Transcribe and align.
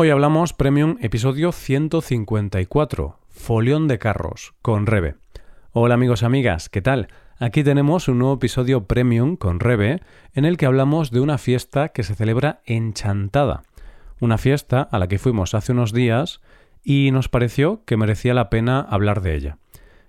Hoy 0.00 0.10
hablamos 0.10 0.52
Premium 0.52 0.96
episodio 1.00 1.50
154, 1.50 3.18
Folión 3.30 3.88
de 3.88 3.98
Carros, 3.98 4.54
con 4.62 4.86
Rebe. 4.86 5.16
Hola 5.72 5.94
amigos 5.94 6.22
amigas, 6.22 6.68
¿qué 6.68 6.80
tal? 6.80 7.08
Aquí 7.40 7.64
tenemos 7.64 8.06
un 8.06 8.20
nuevo 8.20 8.34
episodio 8.34 8.86
Premium 8.86 9.34
con 9.34 9.58
Rebe, 9.58 10.00
en 10.34 10.44
el 10.44 10.56
que 10.56 10.66
hablamos 10.66 11.10
de 11.10 11.18
una 11.18 11.36
fiesta 11.36 11.88
que 11.88 12.04
se 12.04 12.14
celebra 12.14 12.60
en 12.64 12.92
Chantada. 12.92 13.64
Una 14.20 14.38
fiesta 14.38 14.82
a 14.82 15.00
la 15.00 15.08
que 15.08 15.18
fuimos 15.18 15.54
hace 15.54 15.72
unos 15.72 15.92
días 15.92 16.42
y 16.84 17.10
nos 17.10 17.28
pareció 17.28 17.82
que 17.84 17.96
merecía 17.96 18.34
la 18.34 18.50
pena 18.50 18.78
hablar 18.78 19.20
de 19.20 19.34
ella. 19.34 19.58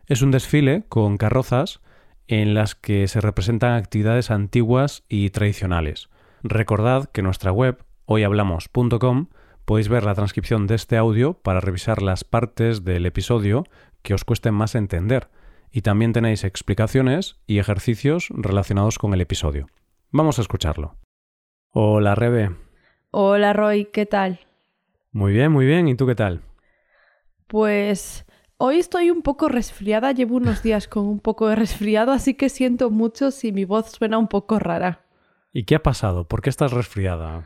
Es 0.06 0.22
un 0.22 0.30
desfile 0.30 0.84
con 0.88 1.18
carrozas 1.18 1.82
en 2.28 2.54
las 2.54 2.76
que 2.76 3.08
se 3.08 3.22
representan 3.22 3.74
actividades 3.74 4.30
antiguas 4.30 5.04
y 5.10 5.32
tradicionales. 5.32 6.10
Recordad 6.44 7.10
que 7.10 7.24
nuestra 7.24 7.52
web, 7.52 7.84
hoyhablamos.com, 8.06 9.30
podéis 9.70 9.88
ver 9.88 10.04
la 10.04 10.16
transcripción 10.16 10.66
de 10.66 10.74
este 10.74 10.98
audio 10.98 11.36
para 11.36 11.60
revisar 11.60 12.02
las 12.02 12.24
partes 12.24 12.84
del 12.84 13.06
episodio 13.06 13.66
que 14.02 14.16
os 14.16 14.26
cuesten 14.26 14.56
más 14.56 14.74
entender. 14.74 15.30
Y 15.72 15.82
también 15.82 16.12
tenéis 16.12 16.44
explicaciones 16.44 17.36
y 17.46 17.60
ejercicios 17.60 18.30
relacionados 18.32 18.98
con 18.98 19.14
el 19.14 19.22
episodio. 19.22 19.68
Vamos 20.10 20.40
a 20.40 20.42
escucharlo. 20.42 20.96
Hola, 21.70 22.16
Rebe. 22.16 22.56
Hola, 23.12 23.54
Roy, 23.54 23.86
¿qué 23.94 24.08
tal? 24.08 24.40
Muy 25.12 25.34
bien, 25.34 25.52
muy 25.52 25.68
bien. 25.68 25.88
¿Y 25.88 25.94
tú 25.94 26.08
qué 26.08 26.16
tal? 26.16 26.42
Pues 27.46 28.26
hoy 28.58 28.80
estoy 28.80 29.12
un 29.12 29.22
poco 29.22 29.50
resfriada, 29.50 30.14
llevo 30.14 30.38
unos 30.38 30.64
días 30.64 30.88
con 30.88 31.06
un 31.06 31.20
poco 31.20 31.48
de 31.48 31.56
resfriado, 31.56 32.12
así 32.12 32.34
que 32.34 32.50
siento 32.50 32.90
mucho 32.90 33.30
si 33.30 33.52
mi 33.52 33.66
voz 33.66 33.92
suena 33.92 34.18
un 34.18 34.30
poco 34.30 34.58
rara. 34.58 35.06
¿Y 35.54 35.66
qué 35.66 35.76
ha 35.76 35.84
pasado? 35.84 36.28
¿Por 36.28 36.42
qué 36.42 36.50
estás 36.50 36.74
resfriada? 36.74 37.46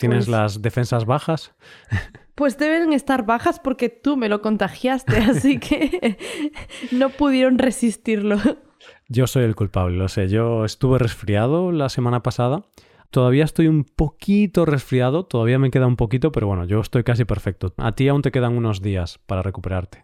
¿Tienes 0.00 0.26
Pues- 0.26 0.28
las 0.28 0.62
defensas 0.62 1.04
bajas? 1.04 1.52
Pues 2.34 2.56
deben 2.56 2.94
estar 2.94 3.26
bajas 3.26 3.60
porque 3.60 3.90
tú 3.90 4.16
me 4.16 4.30
lo 4.30 4.40
contagiaste, 4.40 5.18
así 5.18 5.58
que 5.58 6.16
no 6.90 7.10
pudieron 7.10 7.58
resistirlo. 7.58 8.38
Yo 9.10 9.26
soy 9.26 9.44
el 9.44 9.54
culpable, 9.54 9.98
lo 9.98 10.08
sé. 10.08 10.26
Yo 10.30 10.64
estuve 10.64 10.98
resfriado 10.98 11.70
la 11.70 11.90
semana 11.90 12.22
pasada. 12.22 12.62
Todavía 13.10 13.44
estoy 13.44 13.66
un 13.68 13.84
poquito 13.84 14.64
resfriado, 14.64 15.26
todavía 15.26 15.58
me 15.58 15.70
queda 15.70 15.86
un 15.86 15.96
poquito, 15.96 16.32
pero 16.32 16.46
bueno, 16.46 16.64
yo 16.64 16.80
estoy 16.80 17.04
casi 17.04 17.26
perfecto. 17.26 17.74
A 17.76 17.92
ti 17.92 18.08
aún 18.08 18.22
te 18.22 18.30
quedan 18.32 18.56
unos 18.56 18.80
días 18.80 19.18
para 19.26 19.42
recuperarte. 19.42 20.00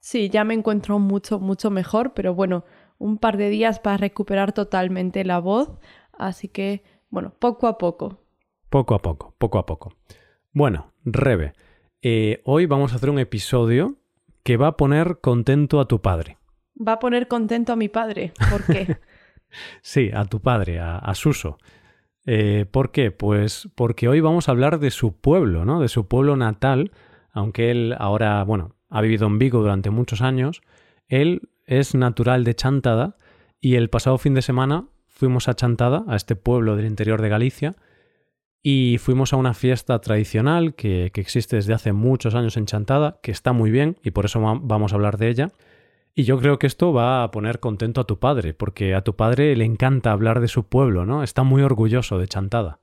Sí, 0.00 0.28
ya 0.30 0.44
me 0.44 0.54
encuentro 0.54 1.00
mucho, 1.00 1.40
mucho 1.40 1.70
mejor, 1.70 2.14
pero 2.14 2.32
bueno, 2.32 2.64
un 2.98 3.18
par 3.18 3.38
de 3.38 3.50
días 3.50 3.80
para 3.80 3.96
recuperar 3.96 4.52
totalmente 4.52 5.24
la 5.24 5.40
voz, 5.40 5.72
así 6.12 6.46
que, 6.46 6.84
bueno, 7.10 7.34
poco 7.36 7.66
a 7.66 7.76
poco. 7.76 8.20
Poco 8.68 8.94
a 8.94 9.02
poco, 9.02 9.34
poco 9.38 9.58
a 9.58 9.66
poco. 9.66 9.94
Bueno, 10.52 10.92
Rebe, 11.04 11.52
eh, 12.02 12.40
hoy 12.44 12.66
vamos 12.66 12.92
a 12.92 12.96
hacer 12.96 13.10
un 13.10 13.18
episodio 13.18 13.96
que 14.42 14.56
va 14.56 14.68
a 14.68 14.76
poner 14.76 15.18
contento 15.20 15.80
a 15.80 15.88
tu 15.88 16.00
padre. 16.00 16.38
Va 16.76 16.92
a 16.92 16.98
poner 16.98 17.28
contento 17.28 17.72
a 17.72 17.76
mi 17.76 17.88
padre, 17.88 18.32
¿por 18.50 18.64
qué? 18.64 18.98
Sí, 19.80 20.10
a 20.12 20.24
tu 20.24 20.40
padre, 20.40 20.80
a, 20.80 20.98
a 20.98 21.14
Suso. 21.14 21.56
Eh, 22.26 22.66
¿Por 22.68 22.90
qué? 22.90 23.12
Pues 23.12 23.68
porque 23.76 24.08
hoy 24.08 24.20
vamos 24.20 24.48
a 24.48 24.52
hablar 24.52 24.80
de 24.80 24.90
su 24.90 25.16
pueblo, 25.16 25.64
¿no? 25.64 25.80
De 25.80 25.88
su 25.88 26.08
pueblo 26.08 26.36
natal, 26.36 26.90
aunque 27.30 27.70
él 27.70 27.94
ahora, 27.98 28.42
bueno, 28.42 28.74
ha 28.90 29.00
vivido 29.00 29.26
en 29.28 29.38
Vigo 29.38 29.60
durante 29.60 29.90
muchos 29.90 30.20
años. 30.20 30.62
Él 31.08 31.48
es 31.64 31.94
natural 31.94 32.42
de 32.44 32.54
Chantada 32.54 33.16
y 33.60 33.76
el 33.76 33.88
pasado 33.88 34.18
fin 34.18 34.34
de 34.34 34.42
semana 34.42 34.88
fuimos 35.06 35.48
a 35.48 35.54
Chantada, 35.54 36.04
a 36.08 36.16
este 36.16 36.34
pueblo 36.34 36.76
del 36.76 36.86
interior 36.86 37.22
de 37.22 37.28
Galicia, 37.28 37.76
y 38.68 38.98
fuimos 38.98 39.32
a 39.32 39.36
una 39.36 39.54
fiesta 39.54 40.00
tradicional 40.00 40.74
que, 40.74 41.12
que 41.14 41.20
existe 41.20 41.54
desde 41.54 41.72
hace 41.72 41.92
muchos 41.92 42.34
años 42.34 42.56
en 42.56 42.66
Chantada, 42.66 43.20
que 43.22 43.30
está 43.30 43.52
muy 43.52 43.70
bien 43.70 43.96
y 44.02 44.10
por 44.10 44.24
eso 44.24 44.40
va- 44.40 44.58
vamos 44.60 44.90
a 44.92 44.96
hablar 44.96 45.18
de 45.18 45.28
ella. 45.28 45.52
Y 46.16 46.24
yo 46.24 46.36
creo 46.40 46.58
que 46.58 46.66
esto 46.66 46.92
va 46.92 47.22
a 47.22 47.30
poner 47.30 47.60
contento 47.60 48.00
a 48.00 48.04
tu 48.08 48.18
padre, 48.18 48.54
porque 48.54 48.94
a 48.96 49.02
tu 49.02 49.14
padre 49.14 49.54
le 49.54 49.64
encanta 49.64 50.10
hablar 50.10 50.40
de 50.40 50.48
su 50.48 50.64
pueblo, 50.64 51.06
¿no? 51.06 51.22
Está 51.22 51.44
muy 51.44 51.62
orgulloso 51.62 52.18
de 52.18 52.26
Chantada. 52.26 52.80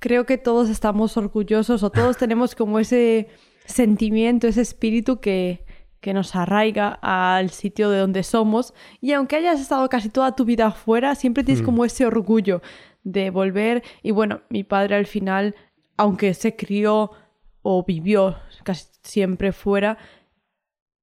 Creo 0.00 0.26
que 0.26 0.38
todos 0.38 0.68
estamos 0.70 1.16
orgullosos 1.16 1.84
o 1.84 1.90
todos 1.90 2.16
tenemos 2.16 2.56
como 2.56 2.80
ese 2.80 3.28
sentimiento, 3.64 4.48
ese 4.48 4.62
espíritu 4.62 5.20
que, 5.20 5.64
que 6.00 6.14
nos 6.14 6.34
arraiga 6.34 6.98
al 7.02 7.50
sitio 7.50 7.90
de 7.90 7.98
donde 8.00 8.22
somos. 8.22 8.74
Y 9.00 9.12
aunque 9.12 9.36
hayas 9.36 9.60
estado 9.60 9.88
casi 9.88 10.08
toda 10.08 10.34
tu 10.34 10.44
vida 10.44 10.66
afuera, 10.66 11.14
siempre 11.14 11.44
tienes 11.44 11.62
Mm. 11.62 11.66
como 11.66 11.84
ese 11.84 12.06
orgullo 12.06 12.60
de 13.06 13.30
volver. 13.30 13.82
Y 14.02 14.10
bueno, 14.10 14.40
mi 14.50 14.64
padre 14.64 14.96
al 14.96 15.06
final, 15.06 15.54
aunque 15.96 16.34
se 16.34 16.56
crió 16.56 17.12
o 17.62 17.84
vivió 17.84 18.36
casi 18.64 18.86
siempre 19.02 19.52
fuera, 19.52 19.96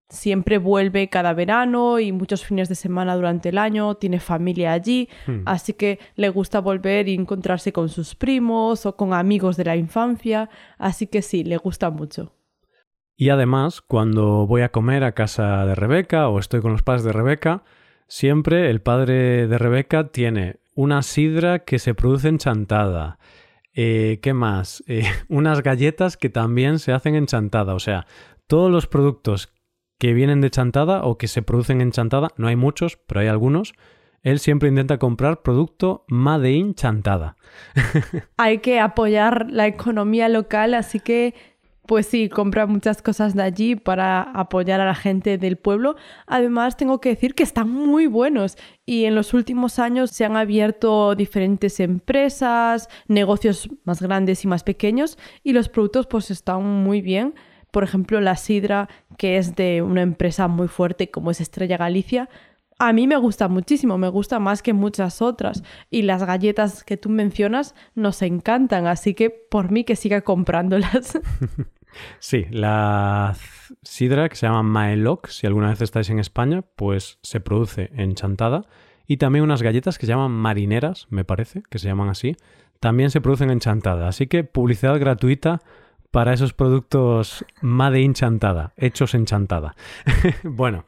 siempre 0.09 0.57
vuelve 0.57 1.09
cada 1.09 1.33
verano 1.33 1.99
y 1.99 2.11
muchos 2.11 2.45
fines 2.45 2.67
de 2.69 2.75
semana 2.75 3.15
durante 3.15 3.49
el 3.49 3.57
año, 3.57 3.95
tiene 3.95 4.19
familia 4.19 4.73
allí, 4.73 5.09
Hmm. 5.25 5.41
así 5.45 5.73
que 5.73 5.97
le 6.15 6.29
gusta 6.29 6.59
volver 6.59 7.07
y 7.07 7.15
encontrarse 7.15 7.71
con 7.71 7.89
sus 7.89 8.13
primos 8.15 8.85
o 8.85 8.95
con 8.95 9.13
amigos 9.13 9.57
de 9.57 9.65
la 9.65 9.75
infancia, 9.75 10.49
así 10.77 11.07
que 11.07 11.21
sí, 11.21 11.43
le 11.43 11.57
gusta 11.57 11.89
mucho. 11.89 12.33
Y 13.15 13.29
además, 13.29 13.81
cuando 13.81 14.45
voy 14.45 14.61
a 14.61 14.69
comer 14.69 15.03
a 15.03 15.13
casa 15.13 15.65
de 15.65 15.75
Rebeca 15.75 16.27
o 16.27 16.37
estoy 16.37 16.61
con 16.61 16.73
los 16.73 16.83
padres 16.83 17.03
de 17.03 17.13
Rebeca, 17.13 17.63
siempre 18.07 18.69
el 18.69 18.81
padre 18.81 19.47
de 19.47 19.57
Rebeca 19.57 20.09
tiene 20.09 20.57
una 20.75 21.01
sidra 21.01 21.59
que 21.59 21.79
se 21.79 21.93
produce 21.93 22.27
en 22.27 22.37
Chantada. 22.37 23.19
Eh, 23.73 24.19
¿Qué 24.21 24.33
más? 24.33 24.83
Eh, 24.87 25.03
unas 25.29 25.63
galletas 25.63 26.17
que 26.17 26.29
también 26.29 26.79
se 26.79 26.93
hacen 26.93 27.15
en 27.15 27.25
Chantada. 27.25 27.75
O 27.75 27.79
sea, 27.79 28.05
todos 28.47 28.71
los 28.71 28.87
productos 28.87 29.53
que 29.99 30.13
vienen 30.13 30.41
de 30.41 30.49
Chantada 30.49 31.03
o 31.03 31.17
que 31.17 31.27
se 31.27 31.41
producen 31.41 31.81
en 31.81 31.91
Chantada, 31.91 32.29
no 32.37 32.47
hay 32.47 32.55
muchos, 32.55 32.97
pero 33.07 33.21
hay 33.21 33.27
algunos, 33.27 33.73
él 34.21 34.39
siempre 34.39 34.69
intenta 34.69 34.97
comprar 34.97 35.41
producto 35.41 36.05
Made 36.07 36.51
in 36.51 36.75
Chantada. 36.75 37.35
Hay 38.37 38.59
que 38.59 38.79
apoyar 38.79 39.47
la 39.51 39.67
economía 39.67 40.29
local, 40.29 40.73
así 40.75 41.01
que 41.01 41.35
pues 41.85 42.07
sí, 42.07 42.29
compra 42.29 42.65
muchas 42.65 43.01
cosas 43.01 43.35
de 43.35 43.43
allí 43.43 43.75
para 43.75 44.21
apoyar 44.21 44.79
a 44.79 44.85
la 44.85 44.95
gente 44.95 45.37
del 45.37 45.57
pueblo. 45.57 45.95
Además, 46.27 46.77
tengo 46.77 47.01
que 47.01 47.09
decir 47.09 47.35
que 47.35 47.43
están 47.43 47.69
muy 47.69 48.07
buenos 48.07 48.57
y 48.85 49.03
en 49.05 49.15
los 49.15 49.33
últimos 49.33 49.79
años 49.79 50.11
se 50.11 50.23
han 50.23 50.37
abierto 50.37 51.15
diferentes 51.15 51.79
empresas, 51.81 52.87
negocios 53.07 53.69
más 53.83 54.01
grandes 54.01 54.45
y 54.45 54.47
más 54.47 54.63
pequeños 54.63 55.17
y 55.43 55.51
los 55.51 55.67
productos 55.67 56.07
pues 56.07 56.31
están 56.31 56.63
muy 56.63 57.01
bien. 57.01 57.35
Por 57.71 57.83
ejemplo, 57.83 58.21
la 58.21 58.37
sidra, 58.37 58.87
que 59.17 59.37
es 59.37 59.55
de 59.55 59.81
una 59.81 60.03
empresa 60.03 60.47
muy 60.47 60.67
fuerte 60.67 61.09
como 61.11 61.31
es 61.31 61.41
Estrella 61.41 61.75
Galicia, 61.75 62.29
a 62.79 62.93
mí 62.93 63.07
me 63.07 63.17
gusta 63.17 63.47
muchísimo, 63.47 63.97
me 63.97 64.09
gusta 64.09 64.39
más 64.39 64.61
que 64.61 64.73
muchas 64.73 65.21
otras. 65.21 65.63
Y 65.89 66.03
las 66.03 66.23
galletas 66.23 66.83
que 66.83 66.97
tú 66.97 67.09
mencionas 67.09 67.75
nos 67.95 68.21
encantan, 68.21 68.87
así 68.87 69.13
que 69.13 69.29
por 69.29 69.71
mí 69.71 69.83
que 69.83 69.95
siga 69.95 70.21
comprándolas. 70.21 71.19
Sí, 72.19 72.45
la 72.49 73.35
sidra 73.83 74.29
que 74.29 74.35
se 74.35 74.47
llama 74.47 74.63
Maeloc, 74.63 75.27
si 75.27 75.47
alguna 75.47 75.69
vez 75.69 75.81
estáis 75.81 76.09
en 76.09 76.17
España, 76.17 76.63
pues 76.75 77.19
se 77.21 77.39
produce 77.39 77.91
en 77.95 78.15
Chantada. 78.15 78.63
Y 79.05 79.17
también 79.17 79.43
unas 79.43 79.61
galletas 79.61 79.97
que 79.97 80.05
se 80.05 80.11
llaman 80.11 80.31
marineras, 80.31 81.07
me 81.09 81.25
parece, 81.25 81.61
que 81.69 81.79
se 81.79 81.87
llaman 81.87 82.09
así, 82.09 82.35
también 82.79 83.11
se 83.11 83.21
producen 83.21 83.49
en 83.49 83.59
Chantada. 83.59 84.07
Así 84.07 84.27
que 84.27 84.43
publicidad 84.43 84.99
gratuita 84.99 85.61
para 86.11 86.33
esos 86.33 86.53
productos 86.53 87.45
Made 87.61 88.01
in 88.01 88.13
Chantada, 88.13 88.73
hechos 88.77 89.13
en 89.13 89.25
Chantada. 89.25 89.75
bueno, 90.43 90.85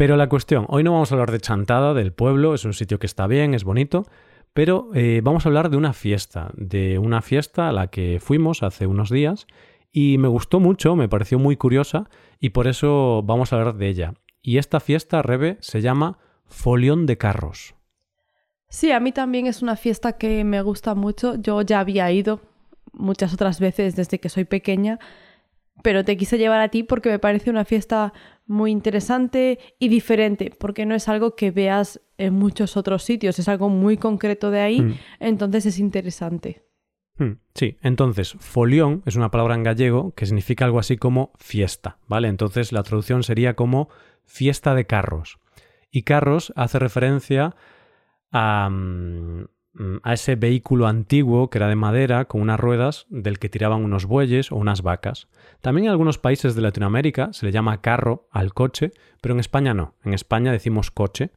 pero 0.00 0.16
la 0.16 0.30
cuestión, 0.30 0.64
hoy 0.70 0.82
no 0.82 0.92
vamos 0.92 1.12
a 1.12 1.14
hablar 1.14 1.30
de 1.30 1.40
Chantada, 1.40 1.92
del 1.92 2.14
pueblo, 2.14 2.54
es 2.54 2.64
un 2.64 2.72
sitio 2.72 2.98
que 2.98 3.04
está 3.04 3.26
bien, 3.26 3.52
es 3.52 3.64
bonito, 3.64 4.06
pero 4.54 4.88
eh, 4.94 5.20
vamos 5.22 5.44
a 5.44 5.50
hablar 5.50 5.68
de 5.68 5.76
una 5.76 5.92
fiesta, 5.92 6.50
de 6.54 6.98
una 6.98 7.20
fiesta 7.20 7.68
a 7.68 7.72
la 7.72 7.88
que 7.88 8.18
fuimos 8.18 8.62
hace 8.62 8.86
unos 8.86 9.10
días 9.10 9.46
y 9.92 10.16
me 10.16 10.26
gustó 10.26 10.58
mucho, 10.58 10.96
me 10.96 11.10
pareció 11.10 11.38
muy 11.38 11.56
curiosa 11.56 12.08
y 12.38 12.48
por 12.48 12.66
eso 12.66 13.22
vamos 13.26 13.52
a 13.52 13.58
hablar 13.58 13.74
de 13.74 13.88
ella. 13.88 14.14
Y 14.40 14.56
esta 14.56 14.80
fiesta, 14.80 15.20
Rebe, 15.20 15.58
se 15.60 15.82
llama 15.82 16.16
Folión 16.46 17.04
de 17.04 17.18
Carros. 17.18 17.74
Sí, 18.70 18.92
a 18.92 19.00
mí 19.00 19.12
también 19.12 19.46
es 19.46 19.60
una 19.60 19.76
fiesta 19.76 20.14
que 20.14 20.44
me 20.44 20.62
gusta 20.62 20.94
mucho. 20.94 21.34
Yo 21.34 21.60
ya 21.60 21.78
había 21.78 22.10
ido 22.10 22.40
muchas 22.94 23.34
otras 23.34 23.60
veces 23.60 23.96
desde 23.96 24.18
que 24.18 24.30
soy 24.30 24.46
pequeña, 24.46 24.98
pero 25.82 26.06
te 26.06 26.16
quise 26.16 26.38
llevar 26.38 26.62
a 26.62 26.68
ti 26.68 26.84
porque 26.84 27.10
me 27.10 27.18
parece 27.18 27.50
una 27.50 27.66
fiesta 27.66 28.14
muy 28.50 28.70
interesante 28.72 29.58
y 29.78 29.88
diferente, 29.88 30.50
porque 30.58 30.84
no 30.84 30.94
es 30.94 31.08
algo 31.08 31.36
que 31.36 31.50
veas 31.50 32.00
en 32.18 32.34
muchos 32.34 32.76
otros 32.76 33.02
sitios, 33.04 33.38
es 33.38 33.48
algo 33.48 33.68
muy 33.68 33.96
concreto 33.96 34.50
de 34.50 34.60
ahí, 34.60 34.80
Mm. 34.82 34.94
entonces 35.20 35.66
es 35.66 35.78
interesante. 35.78 36.66
Hmm, 37.16 37.32
Sí, 37.54 37.76
entonces, 37.82 38.32
folión 38.38 39.02
es 39.06 39.16
una 39.16 39.30
palabra 39.30 39.54
en 39.54 39.62
gallego 39.62 40.14
que 40.14 40.26
significa 40.26 40.64
algo 40.64 40.78
así 40.78 40.96
como 40.96 41.32
fiesta, 41.38 41.98
¿vale? 42.08 42.28
Entonces 42.28 42.72
la 42.72 42.82
traducción 42.82 43.22
sería 43.22 43.54
como 43.54 43.88
fiesta 44.24 44.74
de 44.74 44.86
carros. 44.86 45.38
Y 45.90 46.02
carros 46.02 46.52
hace 46.56 46.78
referencia 46.78 47.54
a, 48.32 48.68
mm, 48.70 49.40
mm, 49.42 49.48
a 50.02 50.12
ese 50.12 50.34
vehículo 50.34 50.88
antiguo 50.88 51.48
que 51.48 51.58
era 51.58 51.68
de 51.68 51.76
madera 51.76 52.24
con 52.24 52.40
unas 52.40 52.58
ruedas 52.58 53.06
del 53.08 53.38
que 53.38 53.48
tiraban 53.48 53.84
unos 53.84 54.04
bueyes 54.04 54.50
o 54.50 54.56
unas 54.56 54.82
vacas. 54.82 55.28
También 55.60 55.86
en 55.86 55.92
algunos 55.92 56.18
países 56.18 56.54
de 56.54 56.62
Latinoamérica 56.62 57.32
se 57.32 57.46
le 57.46 57.52
llama 57.52 57.80
carro 57.80 58.28
al 58.30 58.52
coche, 58.52 58.92
pero 59.20 59.34
en 59.34 59.40
España 59.40 59.72
no. 59.72 59.94
En 60.04 60.12
España 60.12 60.50
decimos 60.50 60.90
coche 60.90 61.30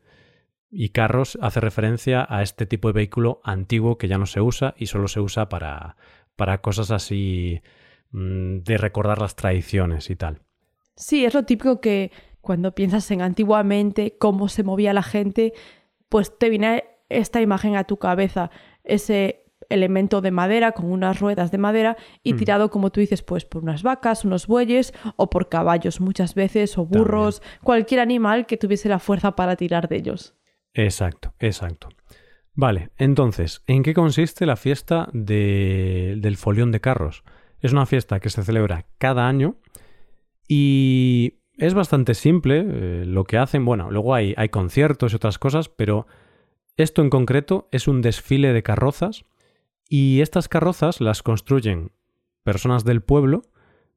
y 0.72 0.90
carros 0.90 1.38
hace 1.42 1.60
referencia 1.60 2.26
a 2.28 2.42
este 2.42 2.66
tipo 2.66 2.88
de 2.88 2.94
vehículo 2.94 3.40
antiguo 3.44 4.00
que 4.00 4.08
ya 4.08 4.18
no 4.18 4.26
se 4.26 4.42
usa 4.42 4.74
y 4.78 4.88
solo 4.88 5.08
se 5.08 5.20
usa 5.20 5.48
para, 5.48 5.96
para 6.36 6.62
cosas 6.62 6.90
así 6.90 7.62
mm, 8.12 8.60
de 8.60 8.78
recordar 8.78 9.22
las 9.22 9.36
tradiciones 9.36 10.10
y 10.10 10.16
tal. 10.16 10.42
Sí, 10.96 11.24
es 11.26 11.36
lo 11.36 11.44
típico 11.44 11.80
que 11.80 12.12
cuando 12.42 12.74
piensas 12.74 13.10
en 13.12 13.22
antiguamente, 13.22 14.18
cómo 14.20 14.50
se 14.50 14.64
movía 14.64 14.94
la 14.94 15.04
gente, 15.04 15.54
pues 16.10 16.38
te 16.38 16.50
viene 16.50 16.84
esta 17.10 17.42
imagen 17.42 17.76
a 17.76 17.84
tu 17.84 17.98
cabeza, 17.98 18.52
ese 18.84 19.44
elemento 19.70 20.22
de 20.22 20.32
madera 20.32 20.74
con 20.74 20.92
unas 20.92 21.20
ruedas 21.20 21.52
de 21.52 21.58
madera 21.58 21.98
y 22.22 22.34
mm. 22.34 22.38
tirado, 22.38 22.70
como 22.70 22.92
tú 22.92 23.00
dices, 23.00 23.22
pues 23.22 23.46
por 23.46 23.64
unas 23.64 23.84
vacas, 23.84 24.26
unos 24.26 24.48
bueyes 24.48 24.94
o 25.16 25.30
por 25.30 25.50
caballos 25.50 26.00
muchas 26.02 26.36
veces 26.36 26.78
o 26.78 26.86
burros, 26.86 27.42
cualquier 27.64 28.02
animal 28.02 28.46
que 28.46 28.58
tuviese 28.58 28.90
la 28.90 29.00
fuerza 29.00 29.36
para 29.36 29.56
tirar 29.56 29.88
de 29.88 29.98
ellos. 29.98 30.36
Exacto, 30.74 31.34
exacto. 31.40 31.90
Vale, 32.56 32.92
entonces, 32.98 33.64
¿en 33.66 33.82
qué 33.82 33.94
consiste 33.94 34.46
la 34.46 34.56
fiesta 34.56 35.10
del 35.12 36.38
folión 36.38 36.72
de 36.72 36.82
carros? 36.82 37.24
Es 37.60 37.72
una 37.72 37.86
fiesta 37.86 38.20
que 38.20 38.30
se 38.30 38.44
celebra 38.44 38.86
cada 39.00 39.28
año 39.28 39.56
y 40.48 41.40
es 41.58 41.74
bastante 41.74 42.14
simple 42.14 42.64
eh, 42.66 43.06
lo 43.06 43.24
que 43.24 43.38
hacen. 43.38 43.66
Bueno, 43.66 43.90
luego 43.90 44.14
hay, 44.14 44.36
hay 44.38 44.50
conciertos 44.50 45.14
y 45.14 45.16
otras 45.16 45.40
cosas, 45.40 45.70
pero 45.70 46.06
esto 46.78 47.02
en 47.02 47.10
concreto 47.10 47.68
es 47.72 47.88
un 47.88 48.02
desfile 48.02 48.54
de 48.54 48.64
carrozas 48.64 49.26
y 49.88 50.22
estas 50.22 50.48
carrozas 50.48 51.02
las 51.02 51.22
construyen 51.22 51.92
personas 52.44 52.84
del 52.84 53.02
pueblo 53.02 53.44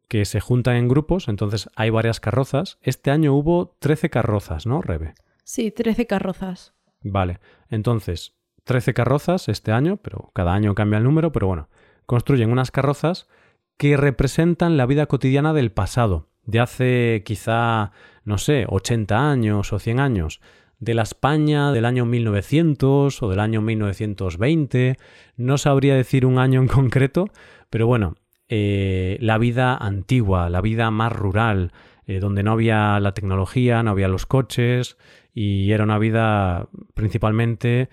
que 0.08 0.25
se 0.25 0.40
juntan 0.40 0.76
en 0.76 0.88
grupos, 0.88 1.28
entonces 1.28 1.69
hay 1.75 1.90
varias 1.90 2.20
carrozas. 2.20 2.78
Este 2.82 3.11
año 3.11 3.34
hubo 3.34 3.76
13 3.81 4.11
carrozas, 4.11 4.67
¿no, 4.67 4.82
Rebe? 4.82 5.14
Sí, 5.43 5.70
13 5.70 6.06
carrozas. 6.06 6.75
Vale, 7.02 7.40
entonces, 7.69 8.37
13 8.64 8.94
carrozas 8.94 9.49
este 9.49 9.72
año, 9.72 9.96
pero 9.96 10.31
cada 10.34 10.55
año 10.55 10.75
cambia 10.75 10.99
el 10.99 11.05
número, 11.05 11.32
pero 11.32 11.46
bueno, 11.46 11.69
construyen 12.05 12.50
unas 12.50 12.70
carrozas 12.70 13.29
que 13.76 13.96
representan 13.96 14.76
la 14.76 14.87
vida 14.87 15.06
cotidiana 15.06 15.52
del 15.52 15.72
pasado, 15.72 16.29
de 16.44 16.61
hace 16.61 17.22
quizá, 17.25 17.93
no 18.25 18.38
sé, 18.38 18.67
80 18.69 19.31
años 19.31 19.72
o 19.72 19.79
100 19.79 20.00
años, 20.00 20.40
de 20.78 20.94
la 20.94 21.02
España 21.02 21.73
del 21.73 21.84
año 21.84 22.05
1900 22.05 23.23
o 23.23 23.28
del 23.28 23.40
año 23.40 23.62
1920, 23.62 24.96
no 25.37 25.58
sabría 25.58 25.94
decir 25.94 26.26
un 26.26 26.38
año 26.38 26.61
en 26.61 26.69
concreto, 26.69 27.28
pero 27.70 27.87
bueno, 27.87 28.14
eh, 28.49 29.19
la 29.20 29.38
vida 29.38 29.76
antigua, 29.76 30.50
la 30.50 30.61
vida 30.61 30.90
más 30.90 31.12
rural, 31.12 31.73
eh, 32.06 32.20
donde 32.20 32.43
no 32.43 32.52
había 32.52 33.00
la 33.00 33.12
tecnología, 33.12 33.82
no 33.82 33.90
había 33.90 34.08
los 34.08 34.26
coches, 34.26 34.96
y 35.34 35.73
era 35.73 35.84
una 35.84 35.99
vida 35.99 36.69
principalmente 36.94 37.88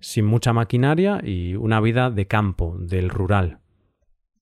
sin 0.00 0.26
mucha 0.26 0.52
maquinaria 0.52 1.20
y 1.24 1.54
una 1.54 1.80
vida 1.80 2.10
de 2.10 2.26
campo, 2.26 2.76
del 2.78 3.08
rural. 3.08 3.60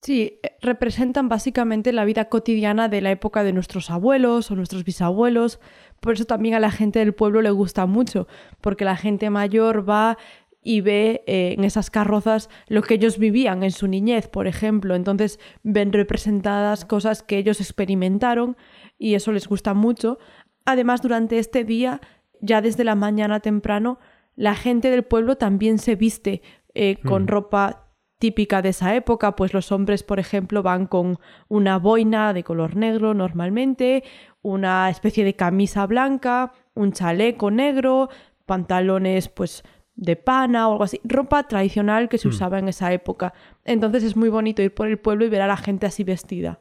Sí, 0.02 0.40
eh, 0.42 0.56
representan 0.60 1.28
básicamente 1.28 1.92
la 1.92 2.04
vida 2.04 2.24
cotidiana 2.24 2.88
de 2.88 3.00
la 3.00 3.12
época 3.12 3.44
de 3.44 3.52
nuestros 3.52 3.88
abuelos 3.88 4.50
o 4.50 4.56
nuestros 4.56 4.82
bisabuelos. 4.82 5.60
Por 6.02 6.14
eso 6.14 6.24
también 6.24 6.56
a 6.56 6.60
la 6.60 6.72
gente 6.72 6.98
del 6.98 7.14
pueblo 7.14 7.42
le 7.42 7.52
gusta 7.52 7.86
mucho, 7.86 8.26
porque 8.60 8.84
la 8.84 8.96
gente 8.96 9.30
mayor 9.30 9.88
va 9.88 10.18
y 10.60 10.80
ve 10.80 11.22
eh, 11.28 11.54
en 11.56 11.62
esas 11.62 11.90
carrozas 11.90 12.50
lo 12.66 12.82
que 12.82 12.94
ellos 12.94 13.18
vivían 13.18 13.62
en 13.62 13.70
su 13.70 13.86
niñez, 13.86 14.26
por 14.26 14.48
ejemplo. 14.48 14.96
Entonces 14.96 15.38
ven 15.62 15.92
representadas 15.92 16.84
cosas 16.84 17.22
que 17.22 17.38
ellos 17.38 17.60
experimentaron 17.60 18.56
y 18.98 19.14
eso 19.14 19.30
les 19.30 19.46
gusta 19.46 19.74
mucho. 19.74 20.18
Además, 20.64 21.02
durante 21.02 21.38
este 21.38 21.62
día 21.62 22.00
ya 22.40 22.62
desde 22.62 22.82
la 22.82 22.96
mañana 22.96 23.38
temprano, 23.38 24.00
la 24.34 24.56
gente 24.56 24.90
del 24.90 25.04
pueblo 25.04 25.36
también 25.36 25.78
se 25.78 25.94
viste 25.94 26.42
eh, 26.74 26.96
con 26.96 27.24
mm. 27.24 27.28
ropa 27.28 27.91
típica 28.22 28.62
de 28.62 28.68
esa 28.68 28.94
época, 28.94 29.34
pues 29.34 29.52
los 29.52 29.72
hombres, 29.72 30.04
por 30.04 30.20
ejemplo, 30.20 30.62
van 30.62 30.86
con 30.86 31.18
una 31.48 31.76
boina 31.80 32.32
de 32.32 32.44
color 32.44 32.76
negro 32.76 33.14
normalmente, 33.14 34.04
una 34.42 34.88
especie 34.90 35.24
de 35.24 35.34
camisa 35.34 35.88
blanca, 35.88 36.52
un 36.74 36.92
chaleco 36.92 37.50
negro, 37.50 38.10
pantalones 38.46 39.28
pues 39.28 39.64
de 39.96 40.14
pana 40.14 40.68
o 40.68 40.72
algo 40.74 40.84
así, 40.84 41.00
ropa 41.02 41.48
tradicional 41.48 42.08
que 42.08 42.16
se 42.16 42.28
mm. 42.28 42.30
usaba 42.30 42.60
en 42.60 42.68
esa 42.68 42.92
época. 42.92 43.34
Entonces 43.64 44.04
es 44.04 44.14
muy 44.14 44.28
bonito 44.28 44.62
ir 44.62 44.72
por 44.72 44.86
el 44.86 45.00
pueblo 45.00 45.24
y 45.24 45.28
ver 45.28 45.40
a 45.40 45.48
la 45.48 45.56
gente 45.56 45.86
así 45.86 46.04
vestida. 46.04 46.60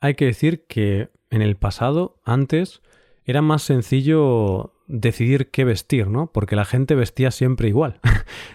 Hay 0.00 0.14
que 0.14 0.24
decir 0.24 0.64
que 0.66 1.10
en 1.28 1.42
el 1.42 1.58
pasado, 1.58 2.22
antes, 2.24 2.80
era 3.26 3.42
más 3.42 3.60
sencillo 3.60 4.72
decidir 4.90 5.50
qué 5.50 5.64
vestir, 5.64 6.08
¿no? 6.08 6.32
Porque 6.32 6.56
la 6.56 6.64
gente 6.64 6.94
vestía 6.94 7.30
siempre 7.30 7.68
igual. 7.68 8.00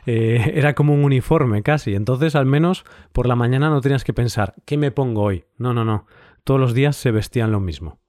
Eh, 0.07 0.53
era 0.55 0.75
como 0.75 0.93
un 0.93 1.03
uniforme 1.03 1.63
casi. 1.63 1.95
Entonces, 1.95 2.35
al 2.35 2.45
menos 2.45 2.85
por 3.11 3.27
la 3.27 3.35
mañana 3.35 3.69
no 3.69 3.81
tenías 3.81 4.03
que 4.03 4.13
pensar, 4.13 4.53
¿qué 4.65 4.77
me 4.77 4.91
pongo 4.91 5.23
hoy? 5.23 5.45
No, 5.57 5.73
no, 5.73 5.83
no. 5.83 6.05
Todos 6.43 6.59
los 6.59 6.75
días 6.75 6.95
se 6.95 7.09
vestían 7.09 7.51
lo 7.51 7.59
mismo. 7.59 7.99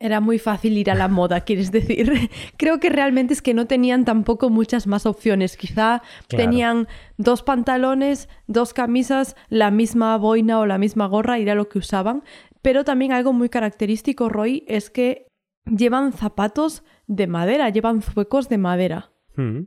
Era 0.00 0.20
muy 0.20 0.38
fácil 0.40 0.76
ir 0.76 0.90
a 0.90 0.96
la 0.96 1.06
moda, 1.06 1.40
quieres 1.44 1.70
decir. 1.70 2.30
Creo 2.56 2.80
que 2.80 2.90
realmente 2.90 3.34
es 3.34 3.40
que 3.40 3.54
no 3.54 3.66
tenían 3.66 4.04
tampoco 4.04 4.50
muchas 4.50 4.88
más 4.88 5.06
opciones. 5.06 5.56
Quizá 5.56 6.02
tenían 6.26 6.88
dos 7.18 7.42
pantalones, 7.44 8.28
dos 8.48 8.74
camisas, 8.74 9.36
la 9.48 9.70
misma 9.70 10.16
boina 10.18 10.58
o 10.58 10.66
la 10.66 10.78
misma 10.78 11.06
gorra, 11.06 11.38
era 11.38 11.54
lo 11.54 11.68
que 11.68 11.78
usaban. 11.78 12.24
Pero 12.62 12.84
también 12.84 13.12
algo 13.12 13.32
muy 13.32 13.48
característico, 13.48 14.28
Roy, 14.28 14.64
es 14.66 14.90
que 14.90 15.28
llevan 15.64 16.12
zapatos 16.12 16.82
de 17.08 17.26
madera, 17.26 17.70
llevan 17.70 18.02
zuecos 18.02 18.48
de 18.48 18.58
madera. 18.58 19.10
Hmm. 19.34 19.62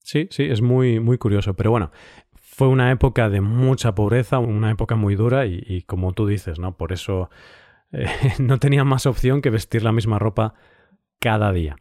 Sí, 0.00 0.28
sí, 0.30 0.44
es 0.44 0.60
muy, 0.60 1.00
muy 1.00 1.16
curioso. 1.16 1.54
Pero 1.54 1.70
bueno, 1.70 1.92
fue 2.34 2.68
una 2.68 2.90
época 2.90 3.30
de 3.30 3.40
mucha 3.40 3.94
pobreza, 3.94 4.38
una 4.38 4.70
época 4.70 4.96
muy 4.96 5.14
dura 5.14 5.46
y, 5.46 5.82
como 5.86 6.12
tú 6.12 6.26
dices, 6.26 6.58
¿no? 6.58 6.76
Por 6.76 6.92
eso 6.92 7.30
eh, 7.92 8.06
no 8.38 8.58
tenían 8.58 8.86
más 8.86 9.06
opción 9.06 9.40
que 9.40 9.50
vestir 9.50 9.82
la 9.82 9.92
misma 9.92 10.18
ropa 10.18 10.54
cada 11.18 11.52
día. 11.52 11.76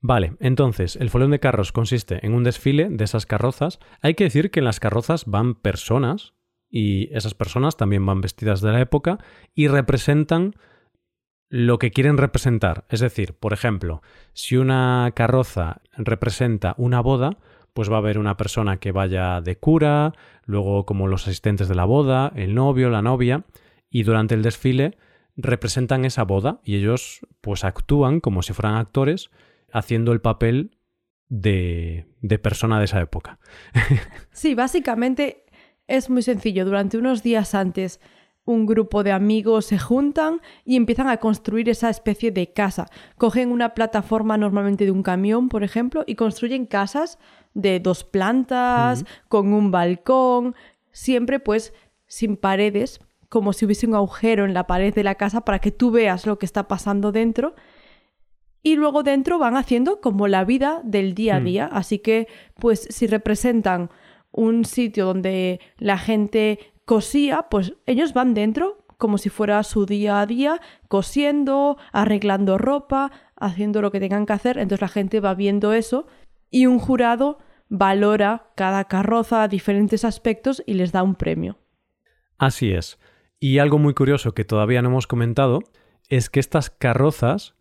Vale, 0.00 0.34
entonces, 0.40 0.96
el 0.96 1.10
folión 1.10 1.30
de 1.30 1.38
carros 1.38 1.70
consiste 1.70 2.26
en 2.26 2.34
un 2.34 2.42
desfile 2.42 2.88
de 2.90 3.04
esas 3.04 3.24
carrozas. 3.24 3.78
Hay 4.00 4.14
que 4.14 4.24
decir 4.24 4.50
que 4.50 4.58
en 4.58 4.64
las 4.64 4.80
carrozas 4.80 5.26
van 5.26 5.54
personas 5.54 6.34
y 6.68 7.14
esas 7.16 7.34
personas 7.34 7.76
también 7.76 8.04
van 8.04 8.20
vestidas 8.20 8.60
de 8.60 8.72
la 8.72 8.80
época 8.80 9.18
y 9.54 9.68
representan 9.68 10.56
lo 11.52 11.78
que 11.78 11.90
quieren 11.90 12.16
representar. 12.16 12.86
Es 12.88 13.00
decir, 13.00 13.34
por 13.34 13.52
ejemplo, 13.52 14.00
si 14.32 14.56
una 14.56 15.12
carroza 15.14 15.82
representa 15.98 16.74
una 16.78 17.02
boda, 17.02 17.36
pues 17.74 17.90
va 17.90 17.96
a 17.96 17.98
haber 17.98 18.16
una 18.16 18.38
persona 18.38 18.78
que 18.78 18.90
vaya 18.90 19.42
de 19.42 19.58
cura, 19.58 20.14
luego 20.46 20.86
como 20.86 21.08
los 21.08 21.28
asistentes 21.28 21.68
de 21.68 21.74
la 21.74 21.84
boda, 21.84 22.32
el 22.36 22.54
novio, 22.54 22.88
la 22.88 23.02
novia, 23.02 23.44
y 23.90 24.04
durante 24.04 24.34
el 24.34 24.40
desfile 24.40 24.96
representan 25.36 26.06
esa 26.06 26.24
boda 26.24 26.60
y 26.64 26.76
ellos 26.76 27.20
pues 27.42 27.64
actúan 27.64 28.20
como 28.20 28.40
si 28.40 28.54
fueran 28.54 28.76
actores 28.76 29.30
haciendo 29.70 30.12
el 30.12 30.22
papel 30.22 30.78
de, 31.28 32.06
de 32.22 32.38
persona 32.38 32.78
de 32.78 32.86
esa 32.86 33.02
época. 33.02 33.38
sí, 34.32 34.54
básicamente 34.54 35.44
es 35.86 36.08
muy 36.08 36.22
sencillo. 36.22 36.64
Durante 36.64 36.96
unos 36.96 37.22
días 37.22 37.54
antes 37.54 38.00
un 38.44 38.66
grupo 38.66 39.04
de 39.04 39.12
amigos 39.12 39.66
se 39.66 39.78
juntan 39.78 40.40
y 40.64 40.76
empiezan 40.76 41.08
a 41.08 41.18
construir 41.18 41.68
esa 41.68 41.90
especie 41.90 42.32
de 42.32 42.52
casa. 42.52 42.86
Cogen 43.16 43.52
una 43.52 43.74
plataforma 43.74 44.36
normalmente 44.36 44.84
de 44.84 44.90
un 44.90 45.02
camión, 45.02 45.48
por 45.48 45.62
ejemplo, 45.62 46.04
y 46.06 46.16
construyen 46.16 46.66
casas 46.66 47.18
de 47.54 47.78
dos 47.80 48.04
plantas, 48.04 49.04
con 49.28 49.52
un 49.52 49.70
balcón, 49.70 50.54
siempre 50.90 51.38
pues 51.38 51.72
sin 52.06 52.36
paredes, 52.36 53.00
como 53.28 53.52
si 53.52 53.64
hubiese 53.64 53.86
un 53.86 53.94
agujero 53.94 54.44
en 54.44 54.54
la 54.54 54.66
pared 54.66 54.92
de 54.92 55.04
la 55.04 55.14
casa 55.14 55.44
para 55.44 55.58
que 55.58 55.70
tú 55.70 55.90
veas 55.90 56.26
lo 56.26 56.38
que 56.38 56.46
está 56.46 56.68
pasando 56.68 57.12
dentro. 57.12 57.54
Y 58.64 58.76
luego 58.76 59.02
dentro 59.02 59.38
van 59.38 59.56
haciendo 59.56 60.00
como 60.00 60.28
la 60.28 60.44
vida 60.44 60.82
del 60.84 61.14
día 61.14 61.36
a 61.36 61.40
mm. 61.40 61.44
día. 61.44 61.66
Así 61.66 61.98
que, 61.98 62.28
pues, 62.60 62.86
si 62.90 63.06
representan 63.06 63.90
un 64.30 64.64
sitio 64.64 65.06
donde 65.06 65.60
la 65.78 65.98
gente 65.98 66.71
cosía, 66.92 67.46
pues 67.50 67.72
ellos 67.86 68.12
van 68.12 68.34
dentro 68.34 68.84
como 68.98 69.16
si 69.16 69.30
fuera 69.30 69.62
su 69.62 69.86
día 69.86 70.20
a 70.20 70.26
día, 70.26 70.60
cosiendo, 70.88 71.78
arreglando 71.90 72.58
ropa, 72.58 73.10
haciendo 73.34 73.80
lo 73.80 73.90
que 73.90 73.98
tengan 73.98 74.26
que 74.26 74.34
hacer. 74.34 74.58
Entonces 74.58 74.82
la 74.82 74.88
gente 74.88 75.18
va 75.18 75.32
viendo 75.32 75.72
eso 75.72 76.06
y 76.50 76.66
un 76.66 76.78
jurado 76.78 77.38
valora 77.70 78.52
cada 78.56 78.84
carroza 78.84 79.42
a 79.42 79.48
diferentes 79.48 80.04
aspectos 80.04 80.62
y 80.66 80.74
les 80.74 80.92
da 80.92 81.02
un 81.02 81.14
premio. 81.14 81.56
Así 82.36 82.72
es. 82.72 82.98
Y 83.40 83.56
algo 83.56 83.78
muy 83.78 83.94
curioso 83.94 84.34
que 84.34 84.44
todavía 84.44 84.82
no 84.82 84.90
hemos 84.90 85.06
comentado 85.06 85.60
es 86.10 86.28
que 86.28 86.40
estas 86.40 86.68
carrozas, 86.68 87.54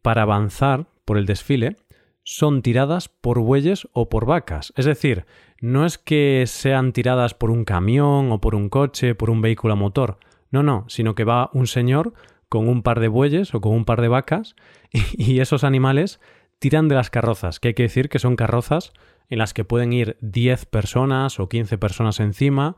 para 0.00 0.22
avanzar 0.22 0.86
por 1.04 1.18
el 1.18 1.26
desfile, 1.26 1.76
son 2.22 2.62
tiradas 2.62 3.08
por 3.08 3.40
bueyes 3.40 3.88
o 3.92 4.08
por 4.08 4.26
vacas. 4.26 4.72
Es 4.76 4.84
decir, 4.84 5.26
no 5.64 5.86
es 5.86 5.96
que 5.96 6.44
sean 6.46 6.92
tiradas 6.92 7.32
por 7.32 7.50
un 7.50 7.64
camión 7.64 8.30
o 8.32 8.38
por 8.38 8.54
un 8.54 8.68
coche, 8.68 9.14
por 9.14 9.30
un 9.30 9.40
vehículo 9.40 9.72
a 9.72 9.76
motor. 9.76 10.18
No, 10.50 10.62
no, 10.62 10.84
sino 10.88 11.14
que 11.14 11.24
va 11.24 11.48
un 11.54 11.66
señor 11.66 12.12
con 12.50 12.68
un 12.68 12.82
par 12.82 13.00
de 13.00 13.08
bueyes 13.08 13.54
o 13.54 13.62
con 13.62 13.72
un 13.72 13.86
par 13.86 14.02
de 14.02 14.08
vacas 14.08 14.56
y, 14.92 15.40
esos 15.40 15.64
animales 15.64 16.20
tiran 16.58 16.88
de 16.88 16.96
las 16.96 17.08
carrozas, 17.08 17.60
que 17.60 17.68
hay 17.68 17.74
que 17.74 17.84
decir 17.84 18.10
que 18.10 18.18
son 18.18 18.36
carrozas 18.36 18.92
en 19.30 19.38
las 19.38 19.54
que 19.54 19.64
pueden 19.64 19.94
ir 19.94 20.18
10 20.20 20.66
personas 20.66 21.40
o 21.40 21.48
15 21.48 21.78
personas 21.78 22.20
encima 22.20 22.76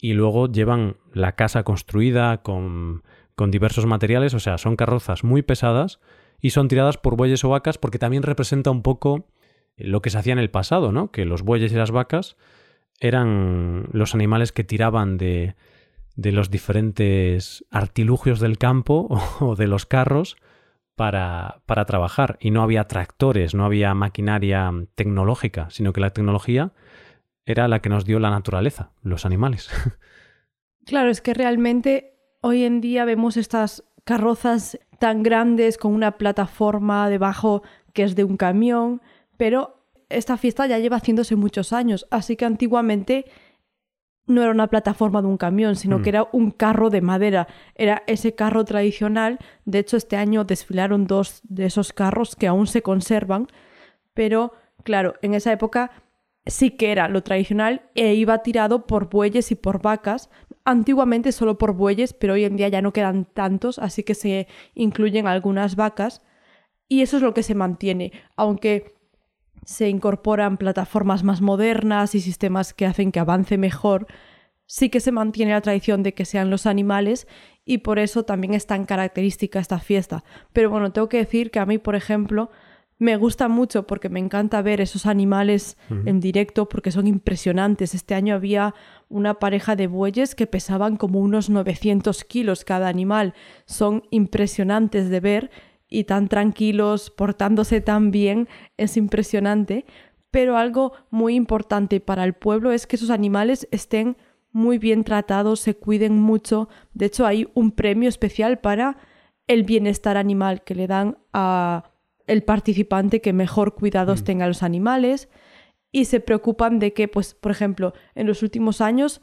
y 0.00 0.12
luego 0.12 0.46
llevan 0.46 0.96
la 1.12 1.32
casa 1.32 1.64
construida 1.64 2.42
con, 2.42 3.02
con 3.34 3.50
diversos 3.50 3.84
materiales, 3.86 4.32
o 4.34 4.38
sea, 4.38 4.58
son 4.58 4.76
carrozas 4.76 5.24
muy 5.24 5.42
pesadas 5.42 5.98
y 6.40 6.50
son 6.50 6.68
tiradas 6.68 6.98
por 6.98 7.16
bueyes 7.16 7.42
o 7.42 7.48
vacas 7.48 7.78
porque 7.78 7.98
también 7.98 8.22
representa 8.22 8.70
un 8.70 8.82
poco 8.82 9.26
lo 9.78 10.02
que 10.02 10.10
se 10.10 10.18
hacía 10.18 10.32
en 10.32 10.38
el 10.38 10.50
pasado, 10.50 10.92
¿no? 10.92 11.10
Que 11.10 11.24
los 11.24 11.42
bueyes 11.42 11.72
y 11.72 11.76
las 11.76 11.90
vacas 11.90 12.36
eran 13.00 13.88
los 13.92 14.14
animales 14.14 14.52
que 14.52 14.64
tiraban 14.64 15.18
de, 15.18 15.54
de 16.16 16.32
los 16.32 16.50
diferentes 16.50 17.64
artilugios 17.70 18.40
del 18.40 18.58
campo 18.58 19.08
o 19.40 19.56
de 19.56 19.66
los 19.66 19.86
carros 19.86 20.36
para, 20.96 21.62
para, 21.66 21.84
trabajar. 21.84 22.38
Y 22.40 22.50
no 22.50 22.62
había 22.62 22.88
tractores, 22.88 23.54
no 23.54 23.64
había 23.64 23.94
maquinaria 23.94 24.70
tecnológica, 24.96 25.70
sino 25.70 25.92
que 25.92 26.00
la 26.00 26.10
tecnología 26.10 26.72
era 27.46 27.68
la 27.68 27.80
que 27.80 27.88
nos 27.88 28.04
dio 28.04 28.18
la 28.18 28.30
naturaleza, 28.30 28.92
los 29.02 29.24
animales. 29.24 29.70
Claro, 30.88 31.10
es 31.10 31.20
que 31.20 31.34
realmente 31.34 32.14
hoy 32.40 32.64
en 32.64 32.80
día 32.80 33.04
vemos 33.04 33.36
estas 33.36 33.84
carrozas 34.04 34.78
tan 34.98 35.22
grandes 35.22 35.76
con 35.76 35.92
una 35.92 36.12
plataforma 36.12 37.10
debajo 37.10 37.62
que 37.92 38.04
es 38.04 38.16
de 38.16 38.24
un 38.24 38.38
camión, 38.38 39.02
pero 39.38 39.78
esta 40.10 40.36
fiesta 40.36 40.66
ya 40.66 40.78
lleva 40.78 40.98
haciéndose 40.98 41.36
muchos 41.36 41.72
años, 41.72 42.06
así 42.10 42.36
que 42.36 42.44
antiguamente 42.44 43.24
no 44.28 44.42
era 44.42 44.50
una 44.50 44.68
plataforma 44.68 45.22
de 45.22 45.28
un 45.28 45.38
camión, 45.38 45.74
sino 45.74 46.02
que 46.02 46.10
mm. 46.10 46.14
era 46.14 46.28
un 46.32 46.50
carro 46.50 46.90
de 46.90 47.00
madera. 47.00 47.48
Era 47.74 48.02
ese 48.06 48.34
carro 48.34 48.64
tradicional. 48.64 49.38
De 49.64 49.78
hecho, 49.78 49.96
este 49.96 50.16
año 50.16 50.44
desfilaron 50.44 51.06
dos 51.06 51.40
de 51.44 51.64
esos 51.64 51.94
carros 51.94 52.36
que 52.36 52.46
aún 52.46 52.66
se 52.66 52.82
conservan. 52.82 53.48
Pero, 54.12 54.52
claro, 54.84 55.14
en 55.22 55.32
esa 55.32 55.50
época 55.50 55.90
sí 56.44 56.72
que 56.72 56.92
era 56.92 57.08
lo 57.08 57.22
tradicional 57.22 57.82
e 57.94 58.14
iba 58.14 58.42
tirado 58.42 58.86
por 58.86 59.08
bueyes 59.08 59.50
y 59.50 59.54
por 59.54 59.80
vacas. 59.80 60.28
Antiguamente 60.64 61.32
solo 61.32 61.56
por 61.56 61.72
bueyes, 61.72 62.12
pero 62.12 62.34
hoy 62.34 62.44
en 62.44 62.56
día 62.56 62.68
ya 62.68 62.82
no 62.82 62.92
quedan 62.92 63.24
tantos, 63.24 63.78
así 63.78 64.02
que 64.02 64.14
se 64.14 64.46
incluyen 64.74 65.26
algunas 65.26 65.74
vacas. 65.74 66.22
Y 66.86 67.00
eso 67.00 67.16
es 67.16 67.22
lo 67.22 67.32
que 67.32 67.42
se 67.42 67.54
mantiene, 67.54 68.12
aunque 68.36 68.97
se 69.68 69.90
incorporan 69.90 70.56
plataformas 70.56 71.24
más 71.24 71.42
modernas 71.42 72.14
y 72.14 72.22
sistemas 72.22 72.72
que 72.72 72.86
hacen 72.86 73.12
que 73.12 73.20
avance 73.20 73.58
mejor, 73.58 74.06
sí 74.64 74.88
que 74.88 74.98
se 74.98 75.12
mantiene 75.12 75.52
la 75.52 75.60
tradición 75.60 76.02
de 76.02 76.14
que 76.14 76.24
sean 76.24 76.48
los 76.48 76.64
animales 76.64 77.28
y 77.66 77.78
por 77.78 77.98
eso 77.98 78.22
también 78.22 78.54
es 78.54 78.66
tan 78.66 78.86
característica 78.86 79.60
esta 79.60 79.78
fiesta. 79.78 80.24
Pero 80.54 80.70
bueno, 80.70 80.90
tengo 80.90 81.10
que 81.10 81.18
decir 81.18 81.50
que 81.50 81.58
a 81.58 81.66
mí, 81.66 81.76
por 81.76 81.96
ejemplo, 81.96 82.50
me 82.96 83.18
gusta 83.18 83.48
mucho 83.48 83.86
porque 83.86 84.08
me 84.08 84.20
encanta 84.20 84.62
ver 84.62 84.80
esos 84.80 85.04
animales 85.04 85.76
en 85.90 86.18
directo 86.18 86.66
porque 86.66 86.90
son 86.90 87.06
impresionantes. 87.06 87.94
Este 87.94 88.14
año 88.14 88.34
había 88.34 88.74
una 89.10 89.34
pareja 89.34 89.76
de 89.76 89.86
bueyes 89.86 90.34
que 90.34 90.46
pesaban 90.46 90.96
como 90.96 91.20
unos 91.20 91.50
900 91.50 92.24
kilos 92.24 92.64
cada 92.64 92.88
animal. 92.88 93.34
Son 93.66 94.02
impresionantes 94.10 95.10
de 95.10 95.20
ver 95.20 95.50
y 95.88 96.04
tan 96.04 96.28
tranquilos, 96.28 97.10
portándose 97.10 97.80
tan 97.80 98.10
bien, 98.10 98.48
es 98.76 98.96
impresionante. 98.96 99.86
Pero 100.30 100.58
algo 100.58 100.92
muy 101.10 101.34
importante 101.34 102.00
para 102.00 102.24
el 102.24 102.34
pueblo 102.34 102.72
es 102.72 102.86
que 102.86 102.96
esos 102.96 103.10
animales 103.10 103.66
estén 103.70 104.16
muy 104.52 104.78
bien 104.78 105.04
tratados, 105.04 105.60
se 105.60 105.74
cuiden 105.74 106.18
mucho. 106.18 106.68
De 106.92 107.06
hecho, 107.06 107.26
hay 107.26 107.48
un 107.54 107.70
premio 107.70 108.08
especial 108.08 108.58
para 108.58 108.98
el 109.46 109.64
bienestar 109.64 110.16
animal 110.16 110.62
que 110.62 110.74
le 110.74 110.86
dan 110.86 111.18
a 111.32 111.90
el 112.26 112.42
participante 112.42 113.22
que 113.22 113.32
mejor 113.32 113.74
cuidados 113.74 114.20
mm. 114.20 114.24
tenga 114.24 114.46
los 114.46 114.62
animales 114.62 115.28
y 115.90 116.04
se 116.04 116.20
preocupan 116.20 116.78
de 116.78 116.92
que, 116.92 117.08
pues, 117.08 117.34
por 117.34 117.50
ejemplo, 117.50 117.94
en 118.14 118.26
los 118.26 118.42
últimos 118.42 118.82
años 118.82 119.22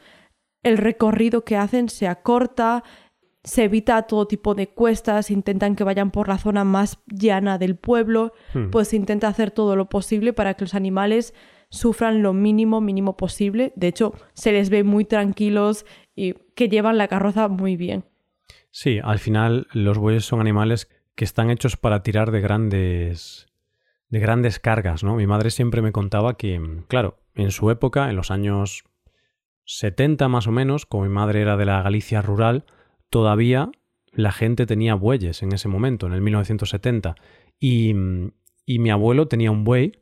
el 0.64 0.78
recorrido 0.78 1.46
que 1.46 1.58
hacen 1.58 1.90
se 1.90 2.08
acorta, 2.08 2.84
se 3.46 3.64
evita 3.64 4.02
todo 4.04 4.28
tipo 4.28 4.56
de 4.56 4.68
cuestas, 4.68 5.32
intentan 5.32 5.76
que 5.76 5.84
vayan 5.84 6.12
por 6.12 6.28
la 6.28 6.38
zona 6.38 6.64
más 6.64 7.00
llana 7.06 7.58
del 7.58 7.76
pueblo, 7.76 8.34
mm. 8.54 8.72
pues 8.72 8.90
se 8.90 8.96
intenta 8.98 9.28
hacer 9.28 9.52
todo 9.52 9.76
lo 9.76 9.88
posible 9.88 10.34
para 10.34 10.56
que 10.56 10.66
los 10.66 10.74
animales 10.74 11.34
sufran 11.70 12.24
lo 12.24 12.34
mínimo, 12.34 12.82
mínimo 12.82 13.16
posible. 13.18 13.72
De 13.76 13.88
hecho, 13.88 14.14
se 14.34 14.52
les 14.52 14.70
ve 14.70 14.84
muy 14.84 15.06
tranquilos 15.06 15.86
y 16.16 16.34
que 16.56 16.70
llevan 16.70 16.98
la 16.98 17.08
carroza 17.08 17.48
muy 17.48 17.78
bien. 17.78 18.04
Sí, 18.72 19.00
al 19.02 19.20
final 19.20 19.68
los 19.72 19.98
bueyes 19.98 20.26
son 20.26 20.42
animales 20.42 20.90
que 21.16 21.24
están 21.24 21.50
hechos 21.50 21.78
para 21.78 22.04
tirar 22.04 22.32
de 22.32 22.42
grandes 22.42 23.48
de 24.10 24.20
grandes 24.20 24.60
cargas, 24.60 25.04
¿no? 25.04 25.16
Mi 25.16 25.28
madre 25.28 25.50
siempre 25.50 25.82
me 25.82 25.92
contaba 25.92 26.38
que, 26.38 26.62
claro, 26.88 27.18
en 27.34 27.52
su 27.52 27.72
época, 27.72 28.10
en 28.10 28.16
los 28.16 28.32
años 28.32 28.84
70 29.66 30.28
más 30.28 30.48
o 30.48 30.52
menos, 30.52 30.86
como 30.86 31.04
mi 31.04 31.10
madre 31.10 31.42
era 31.42 31.58
de 31.58 31.66
la 31.66 31.82
Galicia 31.82 32.22
rural, 32.22 32.66
todavía 33.10 33.72
la 34.12 34.32
gente 34.32 34.66
tenía 34.66 34.96
bueyes 34.96 35.44
en 35.44 35.54
ese 35.54 35.68
momento, 35.68 36.08
en 36.08 36.14
el 36.14 36.22
1970. 36.22 37.16
Y, 37.60 37.94
y 38.66 38.80
mi 38.80 38.90
abuelo 38.90 39.28
tenía 39.28 39.52
un 39.52 39.64
buey 39.64 39.94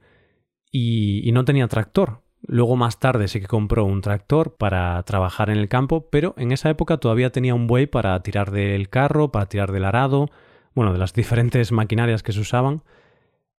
y, 0.71 1.27
y, 1.27 1.31
no 1.31 1.45
tenía 1.45 1.67
tractor. 1.67 2.21
Luego 2.45 2.75
más 2.75 2.99
tarde 2.99 3.27
sí 3.27 3.39
que 3.39 3.47
compró 3.47 3.85
un 3.85 4.01
tractor 4.01 4.55
para 4.55 5.01
trabajar 5.03 5.49
en 5.49 5.57
el 5.57 5.69
campo, 5.69 6.09
pero 6.09 6.33
en 6.37 6.51
esa 6.51 6.69
época 6.69 6.97
todavía 6.97 7.31
tenía 7.31 7.55
un 7.55 7.67
buey 7.67 7.87
para 7.87 8.21
tirar 8.21 8.51
del 8.51 8.89
carro, 8.89 9.31
para 9.31 9.47
tirar 9.47 9.71
del 9.71 9.85
arado, 9.85 10.29
bueno, 10.75 10.91
de 10.93 10.99
las 10.99 11.13
diferentes 11.15 11.71
maquinarias 11.71 12.23
que 12.23 12.33
se 12.33 12.41
usaban. 12.41 12.83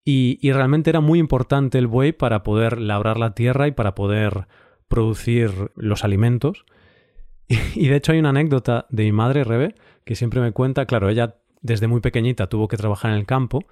Y, 0.04 0.52
realmente 0.52 0.90
era 0.90 1.00
muy 1.00 1.18
importante 1.18 1.78
el 1.78 1.86
buey 1.86 2.12
para 2.12 2.42
poder 2.42 2.78
labrar 2.78 3.18
la 3.18 3.34
tierra 3.34 3.68
y 3.68 3.72
para 3.72 3.94
poder 3.94 4.46
producir 4.86 5.72
los 5.76 6.04
alimentos. 6.04 6.66
Y, 7.74 7.88
de 7.88 7.96
hecho 7.96 8.12
hay 8.12 8.18
una 8.18 8.30
anécdota 8.30 8.86
de 8.90 9.04
mi 9.04 9.12
madre, 9.12 9.44
Rebe, 9.44 9.74
que 10.04 10.14
siempre 10.14 10.40
me 10.40 10.52
cuenta, 10.52 10.86
claro, 10.86 11.08
ella 11.08 11.36
desde 11.60 11.88
muy 11.88 12.00
pequeñita 12.00 12.48
tuvo 12.48 12.68
que 12.68 12.76
trabajar 12.76 13.10
en 13.10 13.18
el 13.18 13.26
campo 13.26 13.64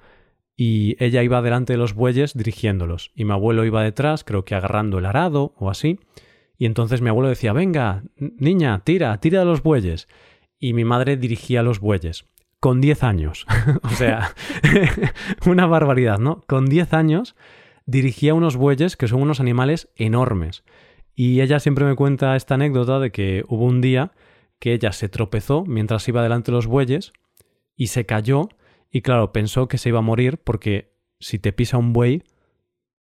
y 0.56 0.96
ella 1.02 1.22
iba 1.22 1.42
delante 1.42 1.72
de 1.72 1.78
los 1.78 1.94
bueyes 1.94 2.36
dirigiéndolos 2.36 3.12
y 3.14 3.24
mi 3.24 3.32
abuelo 3.32 3.64
iba 3.64 3.82
detrás, 3.82 4.24
creo 4.24 4.44
que 4.44 4.54
agarrando 4.54 4.98
el 4.98 5.06
arado 5.06 5.54
o 5.56 5.70
así. 5.70 5.98
Y 6.58 6.66
entonces 6.66 7.00
mi 7.00 7.08
abuelo 7.08 7.28
decía, 7.28 7.52
venga, 7.52 8.04
niña, 8.16 8.82
tira, 8.84 9.18
tira 9.18 9.40
de 9.40 9.46
los 9.46 9.62
bueyes. 9.62 10.06
Y 10.58 10.74
mi 10.74 10.84
madre 10.84 11.16
dirigía 11.16 11.62
los 11.62 11.80
bueyes 11.80 12.26
con 12.60 12.80
10 12.80 13.02
años. 13.02 13.46
o 13.82 13.88
sea, 13.88 14.34
una 15.46 15.66
barbaridad, 15.66 16.20
¿no? 16.20 16.42
Con 16.46 16.66
10 16.66 16.92
años 16.92 17.34
dirigía 17.86 18.34
unos 18.34 18.56
bueyes 18.56 18.96
que 18.96 19.08
son 19.08 19.20
unos 19.20 19.40
animales 19.40 19.88
enormes. 19.96 20.62
Y 21.14 21.40
ella 21.40 21.60
siempre 21.60 21.84
me 21.84 21.94
cuenta 21.94 22.36
esta 22.36 22.54
anécdota 22.54 22.98
de 22.98 23.12
que 23.12 23.44
hubo 23.48 23.64
un 23.64 23.80
día 23.80 24.12
que 24.58 24.72
ella 24.72 24.92
se 24.92 25.08
tropezó 25.08 25.64
mientras 25.64 26.06
iba 26.08 26.22
delante 26.22 26.50
de 26.50 26.56
los 26.56 26.66
bueyes 26.66 27.12
y 27.76 27.88
se 27.88 28.06
cayó 28.06 28.48
y 28.90 29.02
claro, 29.02 29.32
pensó 29.32 29.68
que 29.68 29.78
se 29.78 29.88
iba 29.88 29.98
a 29.98 30.02
morir 30.02 30.38
porque 30.38 30.92
si 31.18 31.38
te 31.38 31.52
pisa 31.52 31.78
un 31.78 31.92
buey 31.92 32.22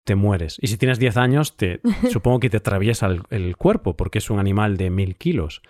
te 0.04 0.14
mueres. 0.14 0.56
Y 0.60 0.68
si 0.68 0.78
tienes 0.78 0.98
10 0.98 1.16
años, 1.18 1.56
te, 1.56 1.80
supongo 2.10 2.40
que 2.40 2.50
te 2.50 2.56
atraviesa 2.56 3.06
el, 3.06 3.22
el, 3.30 3.56
cuerpo 3.56 3.96
porque 3.96 4.18
es 4.18 4.30
un 4.30 4.38
animal 4.38 4.76
de 4.76 4.90
mil 4.90 5.16
kilos. 5.16 5.62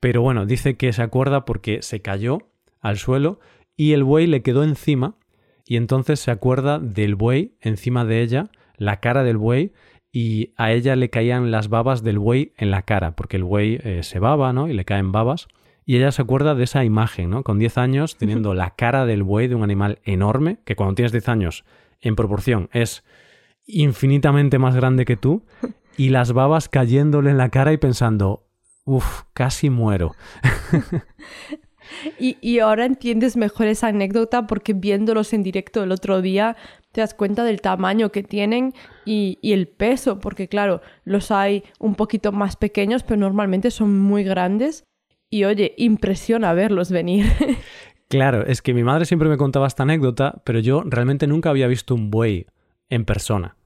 Pero 0.00 0.22
bueno, 0.22 0.46
dice 0.46 0.76
que 0.76 0.92
se 0.92 1.02
acuerda 1.02 1.44
porque 1.44 1.82
se 1.82 2.00
cayó 2.00 2.38
al 2.80 2.96
suelo 2.96 3.40
y 3.76 3.92
el 3.92 4.04
buey 4.04 4.26
le 4.26 4.42
quedó 4.42 4.64
encima 4.64 5.16
y 5.64 5.76
entonces 5.76 6.20
se 6.20 6.30
acuerda 6.30 6.78
del 6.78 7.16
buey 7.16 7.56
encima 7.60 8.04
de 8.04 8.22
ella, 8.22 8.50
la 8.76 9.00
cara 9.00 9.24
del 9.24 9.36
buey 9.36 9.72
y 10.18 10.54
a 10.56 10.72
ella 10.72 10.96
le 10.96 11.10
caían 11.10 11.50
las 11.50 11.68
babas 11.68 12.02
del 12.02 12.18
buey 12.18 12.54
en 12.56 12.70
la 12.70 12.80
cara, 12.80 13.14
porque 13.14 13.36
el 13.36 13.44
buey 13.44 13.78
eh, 13.84 14.02
se 14.02 14.18
baba, 14.18 14.54
¿no? 14.54 14.66
Y 14.66 14.72
le 14.72 14.86
caen 14.86 15.12
babas. 15.12 15.46
Y 15.84 15.96
ella 15.96 16.10
se 16.10 16.22
acuerda 16.22 16.54
de 16.54 16.64
esa 16.64 16.84
imagen, 16.84 17.28
¿no? 17.28 17.42
Con 17.42 17.58
10 17.58 17.76
años, 17.76 18.16
teniendo 18.18 18.54
la 18.54 18.70
cara 18.70 19.04
del 19.04 19.22
buey 19.22 19.46
de 19.46 19.56
un 19.56 19.62
animal 19.62 19.98
enorme, 20.04 20.56
que 20.64 20.74
cuando 20.74 20.94
tienes 20.94 21.12
10 21.12 21.28
años, 21.28 21.66
en 22.00 22.16
proporción, 22.16 22.70
es 22.72 23.04
infinitamente 23.66 24.58
más 24.58 24.74
grande 24.74 25.04
que 25.04 25.18
tú, 25.18 25.44
y 25.98 26.08
las 26.08 26.32
babas 26.32 26.70
cayéndole 26.70 27.30
en 27.30 27.36
la 27.36 27.50
cara 27.50 27.74
y 27.74 27.76
pensando, 27.76 28.48
uff, 28.86 29.24
casi 29.34 29.68
muero. 29.68 30.16
Y, 32.18 32.58
ahora 32.58 32.84
entiendes 32.84 33.36
mejor 33.36 33.66
esa 33.66 33.88
anécdota 33.88 34.46
porque 34.46 34.72
viéndolos 34.72 35.32
en 35.32 35.42
directo 35.42 35.82
el 35.82 35.92
otro 35.92 36.22
día 36.22 36.56
te 36.96 37.02
das 37.02 37.12
cuenta 37.12 37.44
del 37.44 37.60
tamaño 37.60 38.10
que 38.10 38.22
tienen 38.22 38.72
y, 39.04 39.38
el 39.42 39.68
peso, 39.68 40.18
porque 40.18 40.48
claro, 40.48 40.80
los 41.04 41.30
hay 41.30 41.62
un 41.78 41.94
poquito 41.94 42.32
más 42.32 42.56
pequeños, 42.56 43.02
pero 43.02 43.20
normalmente 43.20 43.70
son 43.70 43.98
muy 43.98 44.24
grandes. 44.24 44.86
Y 45.28 45.44
oye, 45.44 45.74
impresiona 45.76 46.54
verlos 46.54 46.90
venir. 46.90 47.26
Claro, 48.08 48.46
es 48.46 48.62
que 48.62 48.72
mi 48.72 48.84
madre 48.84 49.04
siempre 49.04 49.28
me 49.28 49.36
contaba 49.36 49.66
esta 49.66 49.82
anécdota, 49.82 50.40
pero 50.44 50.60
yo 50.60 50.84
realmente 50.86 51.26
nunca 51.26 51.50
había 51.50 51.66
visto 51.66 51.92
un 51.92 52.08
buey 52.08 52.46
en 52.88 53.04
persona. 53.04 53.56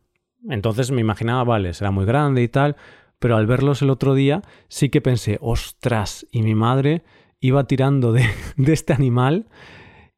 Entonces 0.49 0.91
me 0.91 1.03
imaginaba, 1.03 1.45
vale, 1.45 1.75
será 1.75 1.91
muy 1.91 2.07
grande 2.07 2.43
y 2.43 2.49
tal, 2.49 2.77
pero 3.19 3.37
al 3.37 3.47
verlos 3.47 3.83
el 3.83 3.91
otro 3.91 4.15
día 4.15 4.41
sí 4.69 4.89
que 4.89 5.03
pensé, 5.03 5.37
ostras, 5.43 6.27
y 6.33 6.41
mi 6.41 6.55
madre 6.55 7.03
iba 7.39 7.65
tirando 7.65 8.13
de, 8.13 8.25
de 8.57 8.73
este 8.73 8.95
animal 8.95 9.47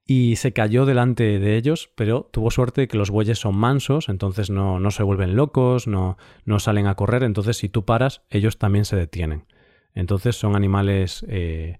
y 0.04 0.36
se 0.36 0.52
cayó 0.52 0.84
delante 0.84 1.38
de 1.38 1.56
ellos, 1.56 1.90
pero 1.94 2.28
tuvo 2.32 2.50
suerte 2.50 2.88
que 2.88 2.96
los 2.96 3.10
bueyes 3.10 3.38
son 3.38 3.56
mansos, 3.56 4.08
entonces 4.08 4.50
no, 4.50 4.80
no 4.80 4.90
se 4.90 5.02
vuelven 5.02 5.36
locos, 5.36 5.86
no, 5.86 6.16
no, 6.44 6.58
salen 6.58 6.86
a 6.86 6.96
correr, 6.96 7.22
entonces 7.22 7.56
si 7.56 7.68
tú 7.68 7.84
paras, 7.84 8.22
ellos 8.28 8.58
también 8.58 8.84
se 8.84 8.96
detienen. 8.96 9.46
Entonces 9.94 10.36
son 10.36 10.56
animales 10.56 11.24
eh, 11.28 11.78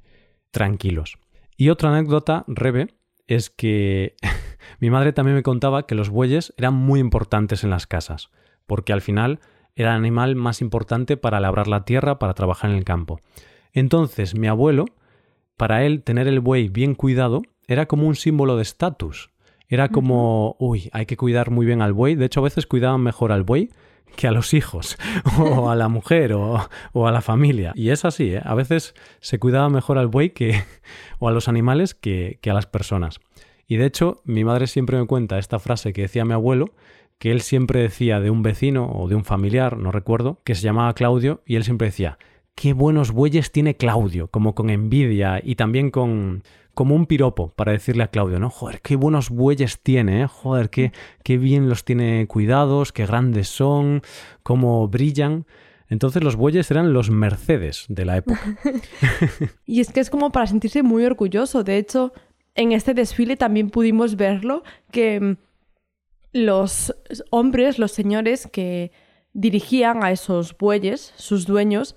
tranquilos. 0.50 1.18
Y 1.56 1.70
otra 1.70 1.90
anécdota, 1.90 2.44
Rebe, 2.46 2.94
es 3.26 3.50
que 3.50 4.14
mi 4.80 4.90
madre 4.90 5.12
también 5.12 5.36
me 5.36 5.42
contaba 5.42 5.86
que 5.86 5.94
los 5.94 6.10
bueyes 6.10 6.54
eran 6.56 6.74
muy 6.74 7.00
importantes 7.00 7.64
en 7.64 7.70
las 7.70 7.86
casas, 7.86 8.30
porque 8.66 8.92
al 8.92 9.00
final 9.00 9.40
era 9.74 9.90
el 9.90 9.96
animal 9.96 10.36
más 10.36 10.60
importante 10.60 11.16
para 11.16 11.40
labrar 11.40 11.66
la 11.66 11.84
tierra, 11.84 12.18
para 12.18 12.34
trabajar 12.34 12.70
en 12.70 12.76
el 12.76 12.84
campo. 12.84 13.20
Entonces 13.72 14.36
mi 14.36 14.46
abuelo, 14.46 14.84
para 15.56 15.84
él 15.84 16.02
tener 16.02 16.28
el 16.28 16.40
buey 16.40 16.68
bien 16.68 16.94
cuidado, 16.94 17.42
era 17.68 17.86
como 17.86 18.06
un 18.06 18.14
símbolo 18.14 18.56
de 18.56 18.62
estatus. 18.62 19.30
Era 19.68 19.88
como, 19.88 20.56
uy, 20.58 20.90
hay 20.92 21.06
que 21.06 21.16
cuidar 21.16 21.50
muy 21.50 21.64
bien 21.64 21.80
al 21.80 21.94
buey. 21.94 22.14
De 22.14 22.26
hecho, 22.26 22.40
a 22.40 22.44
veces 22.44 22.66
cuidaban 22.66 23.00
mejor 23.00 23.32
al 23.32 23.42
buey 23.42 23.70
que 24.16 24.28
a 24.28 24.30
los 24.30 24.52
hijos, 24.52 24.98
o 25.38 25.70
a 25.70 25.76
la 25.76 25.88
mujer, 25.88 26.34
o, 26.34 26.58
a 27.06 27.12
la 27.12 27.22
familia. 27.22 27.72
Y 27.74 27.88
es 27.90 28.04
así, 28.04 28.34
¿eh? 28.34 28.42
a 28.44 28.54
veces 28.54 28.94
se 29.20 29.38
cuidaba 29.38 29.70
mejor 29.70 29.98
al 29.98 30.08
buey 30.08 30.30
que, 30.30 30.62
o 31.18 31.28
a 31.28 31.32
los 31.32 31.48
animales 31.48 31.94
que, 31.94 32.38
que 32.42 32.50
a 32.50 32.54
las 32.54 32.66
personas. 32.66 33.20
Y 33.66 33.76
de 33.76 33.86
hecho, 33.86 34.20
mi 34.24 34.44
madre 34.44 34.66
siempre 34.66 34.98
me 34.98 35.06
cuenta 35.06 35.38
esta 35.38 35.58
frase 35.58 35.94
que 35.94 36.02
decía 36.02 36.26
mi 36.26 36.34
abuelo, 36.34 36.74
que 37.18 37.30
él 37.30 37.40
siempre 37.40 37.80
decía 37.80 38.20
de 38.20 38.30
un 38.30 38.42
vecino 38.42 38.90
o 38.92 39.08
de 39.08 39.14
un 39.14 39.24
familiar, 39.24 39.78
no 39.78 39.92
recuerdo, 39.92 40.40
que 40.44 40.54
se 40.54 40.62
llamaba 40.62 40.92
Claudio, 40.92 41.40
y 41.46 41.56
él 41.56 41.64
siempre 41.64 41.86
decía, 41.86 42.18
qué 42.54 42.72
buenos 42.72 43.12
bueyes 43.12 43.52
tiene 43.52 43.76
Claudio, 43.76 44.28
como 44.28 44.54
con 44.54 44.70
envidia 44.70 45.40
y 45.42 45.54
también 45.54 45.90
con, 45.90 46.42
como 46.74 46.94
un 46.94 47.06
piropo 47.06 47.52
para 47.54 47.72
decirle 47.72 48.02
a 48.02 48.08
Claudio, 48.08 48.38
¿no? 48.38 48.50
Joder, 48.50 48.80
qué 48.80 48.96
buenos 48.96 49.30
bueyes 49.30 49.80
tiene, 49.82 50.22
¿eh? 50.22 50.26
Joder, 50.26 50.70
qué, 50.70 50.92
qué 51.22 51.38
bien 51.38 51.68
los 51.68 51.84
tiene 51.84 52.26
cuidados, 52.26 52.92
qué 52.92 53.06
grandes 53.06 53.48
son, 53.48 54.02
cómo 54.42 54.88
brillan. 54.88 55.46
Entonces 55.88 56.24
los 56.24 56.36
bueyes 56.36 56.70
eran 56.70 56.94
los 56.94 57.10
Mercedes 57.10 57.84
de 57.88 58.04
la 58.06 58.16
época. 58.16 58.40
y 59.66 59.80
es 59.80 59.92
que 59.92 60.00
es 60.00 60.08
como 60.08 60.32
para 60.32 60.46
sentirse 60.46 60.82
muy 60.82 61.04
orgulloso. 61.04 61.64
De 61.64 61.76
hecho, 61.76 62.12
en 62.54 62.72
este 62.72 62.94
desfile 62.94 63.36
también 63.36 63.68
pudimos 63.68 64.16
verlo 64.16 64.62
que 64.90 65.20
mm, 65.20 65.36
los 66.32 66.94
hombres, 67.30 67.78
los 67.78 67.92
señores 67.92 68.48
que 68.50 68.92
dirigían 69.34 70.02
a 70.02 70.10
esos 70.10 70.56
bueyes, 70.56 71.12
sus 71.16 71.46
dueños, 71.46 71.94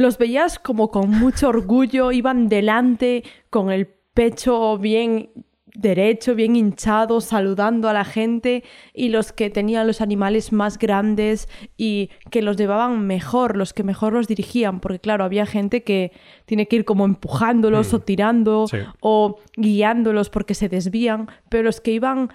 los 0.00 0.18
veías 0.18 0.58
como 0.58 0.90
con 0.90 1.10
mucho 1.10 1.48
orgullo, 1.48 2.12
iban 2.12 2.48
delante 2.48 3.22
con 3.50 3.70
el 3.70 3.86
pecho 4.14 4.78
bien 4.78 5.30
derecho, 5.74 6.34
bien 6.34 6.56
hinchado, 6.56 7.20
saludando 7.20 7.88
a 7.88 7.92
la 7.92 8.04
gente 8.04 8.64
y 8.92 9.10
los 9.10 9.32
que 9.32 9.50
tenían 9.50 9.86
los 9.86 10.00
animales 10.00 10.52
más 10.52 10.78
grandes 10.78 11.48
y 11.76 12.10
que 12.30 12.42
los 12.42 12.56
llevaban 12.56 13.06
mejor, 13.06 13.56
los 13.56 13.72
que 13.72 13.82
mejor 13.82 14.12
los 14.12 14.26
dirigían, 14.26 14.80
porque 14.80 14.98
claro, 14.98 15.24
había 15.24 15.46
gente 15.46 15.82
que 15.82 16.12
tiene 16.44 16.66
que 16.66 16.76
ir 16.76 16.84
como 16.84 17.04
empujándolos 17.04 17.92
mm. 17.92 17.96
o 17.96 18.00
tirando 18.00 18.66
o 19.00 19.38
guiándolos 19.56 20.28
porque 20.30 20.54
se 20.54 20.68
desvían, 20.68 21.28
pero 21.48 21.64
los 21.64 21.80
que 21.80 21.92
iban 21.92 22.30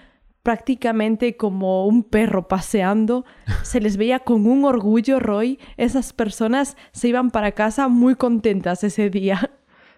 prácticamente 0.46 1.36
como 1.36 1.88
un 1.88 2.04
perro 2.04 2.46
paseando, 2.46 3.24
se 3.62 3.80
les 3.80 3.96
veía 3.96 4.20
con 4.20 4.46
un 4.46 4.64
orgullo, 4.64 5.18
Roy. 5.18 5.58
Esas 5.76 6.12
personas 6.12 6.76
se 6.92 7.08
iban 7.08 7.32
para 7.32 7.50
casa 7.50 7.88
muy 7.88 8.14
contentas 8.14 8.84
ese 8.84 9.10
día. 9.10 9.50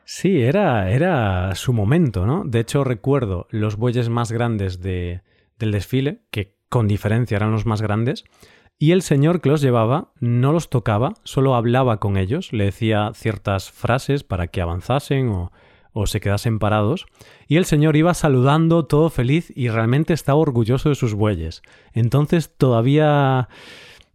Sí, 0.06 0.40
era, 0.40 0.90
era 0.90 1.54
su 1.54 1.74
momento, 1.74 2.24
¿no? 2.24 2.44
De 2.46 2.60
hecho, 2.60 2.82
recuerdo 2.82 3.46
los 3.50 3.76
bueyes 3.76 4.08
más 4.08 4.32
grandes 4.32 4.80
de, 4.80 5.20
del 5.58 5.70
desfile, 5.70 6.22
que 6.30 6.56
con 6.70 6.88
diferencia 6.88 7.36
eran 7.36 7.52
los 7.52 7.66
más 7.66 7.82
grandes, 7.82 8.24
y 8.78 8.92
el 8.92 9.02
señor 9.02 9.42
que 9.42 9.50
los 9.50 9.60
llevaba 9.60 10.12
no 10.18 10.52
los 10.52 10.70
tocaba, 10.70 11.12
solo 11.24 11.56
hablaba 11.56 11.98
con 11.98 12.16
ellos, 12.16 12.54
le 12.54 12.64
decía 12.64 13.10
ciertas 13.12 13.70
frases 13.70 14.24
para 14.24 14.46
que 14.46 14.62
avanzasen 14.62 15.28
o 15.28 15.52
o 15.92 16.06
se 16.06 16.20
quedasen 16.20 16.58
parados, 16.58 17.06
y 17.46 17.56
el 17.56 17.64
señor 17.64 17.96
iba 17.96 18.14
saludando 18.14 18.86
todo 18.86 19.10
feliz 19.10 19.52
y 19.54 19.68
realmente 19.68 20.12
estaba 20.12 20.38
orgulloso 20.38 20.88
de 20.88 20.94
sus 20.94 21.14
bueyes. 21.14 21.62
Entonces 21.92 22.54
todavía 22.56 23.48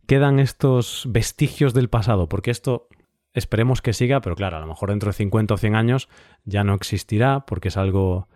quedan 0.05 0.39
estos 0.39 1.07
vestigios 1.09 1.73
del 1.73 1.89
pasado, 1.89 2.27
porque 2.29 2.51
esto 2.51 2.88
esperemos 3.33 3.81
que 3.81 3.93
siga, 3.93 4.21
pero 4.21 4.36
claro, 4.36 4.57
a 4.57 4.59
lo 4.59 4.67
mejor 4.67 4.89
dentro 4.89 5.09
de 5.09 5.13
50 5.13 5.53
o 5.53 5.57
100 5.57 5.75
años 5.75 6.09
ya 6.45 6.63
no 6.63 6.73
existirá 6.73 7.45
porque 7.45 7.69
es 7.69 7.77
algo 7.77 8.27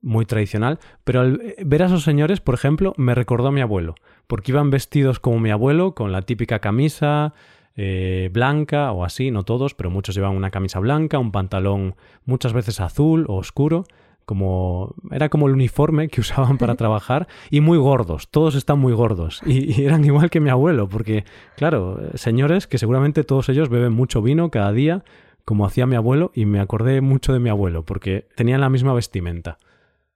muy 0.00 0.26
tradicional, 0.26 0.78
pero 1.02 1.20
al 1.22 1.54
ver 1.64 1.82
a 1.82 1.86
esos 1.86 2.04
señores, 2.04 2.40
por 2.40 2.54
ejemplo, 2.54 2.92
me 2.96 3.14
recordó 3.14 3.48
a 3.48 3.52
mi 3.52 3.62
abuelo, 3.62 3.94
porque 4.26 4.52
iban 4.52 4.70
vestidos 4.70 5.18
como 5.18 5.40
mi 5.40 5.50
abuelo, 5.50 5.94
con 5.94 6.12
la 6.12 6.22
típica 6.22 6.58
camisa, 6.58 7.32
eh, 7.76 8.30
blanca 8.32 8.92
o 8.92 9.04
así, 9.04 9.30
no 9.30 9.42
todos, 9.42 9.74
pero 9.74 9.90
muchos 9.90 10.14
llevaban 10.14 10.36
una 10.36 10.50
camisa 10.50 10.78
blanca, 10.78 11.18
un 11.18 11.32
pantalón 11.32 11.96
muchas 12.24 12.52
veces 12.52 12.80
azul 12.80 13.26
o 13.28 13.36
oscuro, 13.36 13.84
como 14.24 14.94
era 15.10 15.28
como 15.28 15.48
el 15.48 15.54
uniforme 15.54 16.08
que 16.08 16.20
usaban 16.20 16.56
para 16.56 16.76
trabajar 16.76 17.26
y 17.50 17.60
muy 17.60 17.78
gordos, 17.78 18.28
todos 18.28 18.54
están 18.54 18.78
muy 18.78 18.92
gordos 18.92 19.40
y, 19.44 19.82
eran 19.82 20.04
igual 20.04 20.30
que 20.30 20.40
mi 20.40 20.50
abuelo, 20.50 20.88
porque 20.88 21.24
claro, 21.56 22.00
señores 22.14 22.66
que 22.66 22.78
seguramente 22.78 23.24
todos 23.24 23.48
ellos 23.48 23.68
beben 23.68 23.92
mucho 23.92 24.22
vino 24.22 24.50
cada 24.50 24.72
día, 24.72 25.04
como 25.44 25.66
hacía 25.66 25.86
mi 25.86 25.96
abuelo 25.96 26.30
y 26.32 26.46
me 26.46 26.60
acordé 26.60 27.00
mucho 27.00 27.32
de 27.32 27.40
mi 27.40 27.50
abuelo 27.50 27.84
porque 27.84 28.28
tenían 28.36 28.60
la 28.60 28.70
misma 28.70 28.94
vestimenta. 28.94 29.58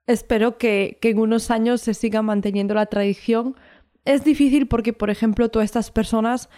Espero 0.06 0.56
que, 0.56 0.96
que 1.02 1.10
en 1.10 1.18
unos 1.18 1.50
años 1.50 1.82
se 1.82 1.92
siga 1.92 2.22
manteniendo 2.22 2.72
la 2.72 2.86
tradición. 2.86 3.56
Es 4.06 4.24
difícil 4.24 4.66
porque, 4.66 4.94
por 4.94 5.10
ejemplo, 5.10 5.50
todas 5.50 5.66
estas 5.66 5.90
personas 5.90 6.48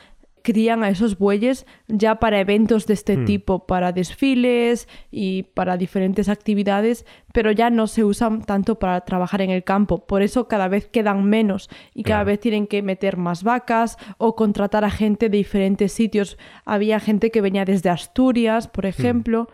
crían 0.42 0.82
a 0.82 0.88
esos 0.88 1.18
bueyes 1.18 1.66
ya 1.88 2.16
para 2.16 2.40
eventos 2.40 2.86
de 2.86 2.94
este 2.94 3.16
hmm. 3.16 3.24
tipo, 3.24 3.66
para 3.66 3.92
desfiles 3.92 4.88
y 5.10 5.44
para 5.54 5.76
diferentes 5.76 6.28
actividades, 6.28 7.06
pero 7.32 7.52
ya 7.52 7.70
no 7.70 7.86
se 7.86 8.04
usan 8.04 8.42
tanto 8.42 8.78
para 8.78 9.00
trabajar 9.02 9.42
en 9.42 9.50
el 9.50 9.64
campo. 9.64 10.06
Por 10.06 10.22
eso 10.22 10.48
cada 10.48 10.68
vez 10.68 10.86
quedan 10.86 11.24
menos 11.24 11.68
y 11.94 12.02
cada 12.02 12.24
vez 12.24 12.40
tienen 12.40 12.66
que 12.66 12.82
meter 12.82 13.16
más 13.16 13.42
vacas 13.42 13.96
o 14.18 14.36
contratar 14.36 14.84
a 14.84 14.90
gente 14.90 15.28
de 15.28 15.38
diferentes 15.38 15.92
sitios. 15.92 16.38
Había 16.64 17.00
gente 17.00 17.30
que 17.30 17.40
venía 17.40 17.64
desde 17.64 17.90
Asturias, 17.90 18.68
por 18.68 18.84
hmm. 18.84 18.88
ejemplo. 18.88 19.48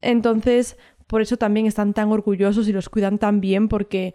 Entonces, 0.00 0.76
por 1.06 1.22
eso 1.22 1.36
también 1.36 1.66
están 1.66 1.94
tan 1.94 2.10
orgullosos 2.10 2.68
y 2.68 2.72
los 2.72 2.88
cuidan 2.88 3.18
tan 3.18 3.40
bien 3.40 3.68
porque 3.68 4.14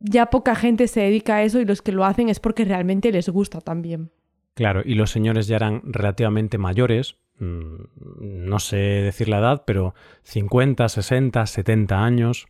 ya 0.00 0.26
poca 0.26 0.54
gente 0.54 0.88
se 0.88 1.00
dedica 1.00 1.36
a 1.36 1.42
eso 1.42 1.60
y 1.60 1.64
los 1.64 1.82
que 1.82 1.92
lo 1.92 2.04
hacen 2.04 2.28
es 2.28 2.40
porque 2.40 2.64
realmente 2.64 3.12
les 3.12 3.28
gusta 3.28 3.60
también. 3.60 4.10
Claro, 4.54 4.82
y 4.84 4.94
los 4.94 5.10
señores 5.10 5.46
ya 5.46 5.56
eran 5.56 5.80
relativamente 5.84 6.58
mayores, 6.58 7.16
mm, 7.38 7.76
no 8.20 8.58
sé 8.58 8.76
decir 8.76 9.28
la 9.28 9.38
edad, 9.38 9.64
pero 9.66 9.94
50, 10.24 10.88
60, 10.88 11.46
70 11.46 12.04
años. 12.04 12.46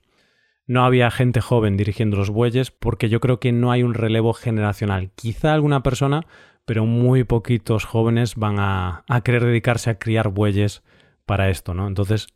No 0.67 0.85
había 0.85 1.11
gente 1.11 1.41
joven 1.41 1.77
dirigiendo 1.77 2.17
los 2.17 2.31
bueyes 2.31 2.71
porque 2.71 3.09
yo 3.09 3.21
creo 3.21 3.41
que 3.41 3.53
no 3.53 3.73
hay 3.73 3.83
un 3.83 3.95
relevo 3.95 4.33
generacional. 4.33 5.11
Quizá 5.15 5.53
alguna 5.55 5.83
persona, 5.83 6.27
pero 6.65 6.87
muy 6.87 7.25
poquitos 7.25 7.85
jóvenes 7.85 8.37
van 8.37 8.57
a, 8.59 9.05
querer 9.25 9.45
dedicarse 9.45 9.91
a 9.91 9.99
criar 9.99 10.29
bueyes 10.29 10.83
para 11.27 11.51
esto, 11.51 11.75
¿no? 11.75 11.87
Entonces, 11.87 12.29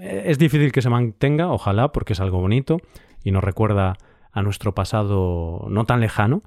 eh, 0.00 0.24
es 0.26 0.38
difícil 0.38 0.72
que 0.72 0.82
se 0.82 0.90
mantenga, 0.90 1.50
ojalá, 1.52 1.92
porque 1.92 2.12
es 2.12 2.20
algo 2.20 2.40
bonito 2.40 2.78
y 3.24 3.30
nos 3.32 3.42
recuerda 3.44 3.98
a 4.32 4.42
nuestro 4.42 4.74
pasado 4.74 5.66
no 5.68 5.84
tan 5.84 6.00
lejano. 6.00 6.42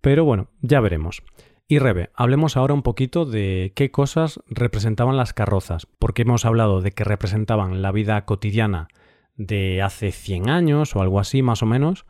Pero 0.00 0.24
bueno, 0.24 0.48
ya 0.60 0.80
veremos. 0.80 1.22
Y 1.72 1.78
Rebe, 1.78 2.10
hablemos 2.14 2.58
ahora 2.58 2.74
un 2.74 2.82
poquito 2.82 3.24
de 3.24 3.72
qué 3.74 3.90
cosas 3.90 4.40
representaban 4.46 5.16
las 5.16 5.32
carrozas, 5.32 5.86
porque 5.98 6.20
hemos 6.20 6.44
hablado 6.44 6.82
de 6.82 6.92
que 6.92 7.02
representaban 7.02 7.80
la 7.80 7.92
vida 7.92 8.26
cotidiana 8.26 8.88
de 9.36 9.80
hace 9.80 10.12
100 10.12 10.50
años 10.50 10.94
o 10.94 11.00
algo 11.00 11.18
así 11.18 11.40
más 11.40 11.62
o 11.62 11.66
menos, 11.66 12.04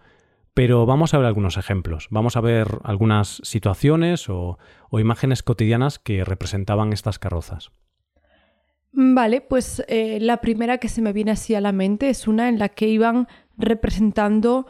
pero 0.53 0.85
vamos 0.85 1.14
a 1.14 1.18
ver 1.18 1.29
algunos 1.29 1.59
ejemplos, 1.59 2.09
vamos 2.11 2.37
a 2.37 2.40
ver 2.40 2.81
algunas 2.83 3.40
situaciones 3.44 4.29
o, 4.29 4.59
imágenes 4.90 5.44
cotidianas 5.44 6.01
que 6.01 6.25
representaban 6.25 6.92
estas 6.92 7.20
carrozas. 7.20 7.70
Vale, 8.90 9.42
pues 9.42 9.85
eh, 9.87 10.18
la 10.20 10.38
primera 10.38 10.79
que 10.79 10.88
se 10.88 11.03
me 11.03 11.12
viene 11.12 11.31
así 11.31 11.55
a 11.55 11.61
la 11.61 11.70
mente 11.70 12.09
es 12.09 12.27
una 12.27 12.48
en 12.48 12.59
la 12.59 12.70
que 12.70 12.88
iban 12.88 13.29
representando 13.57 14.66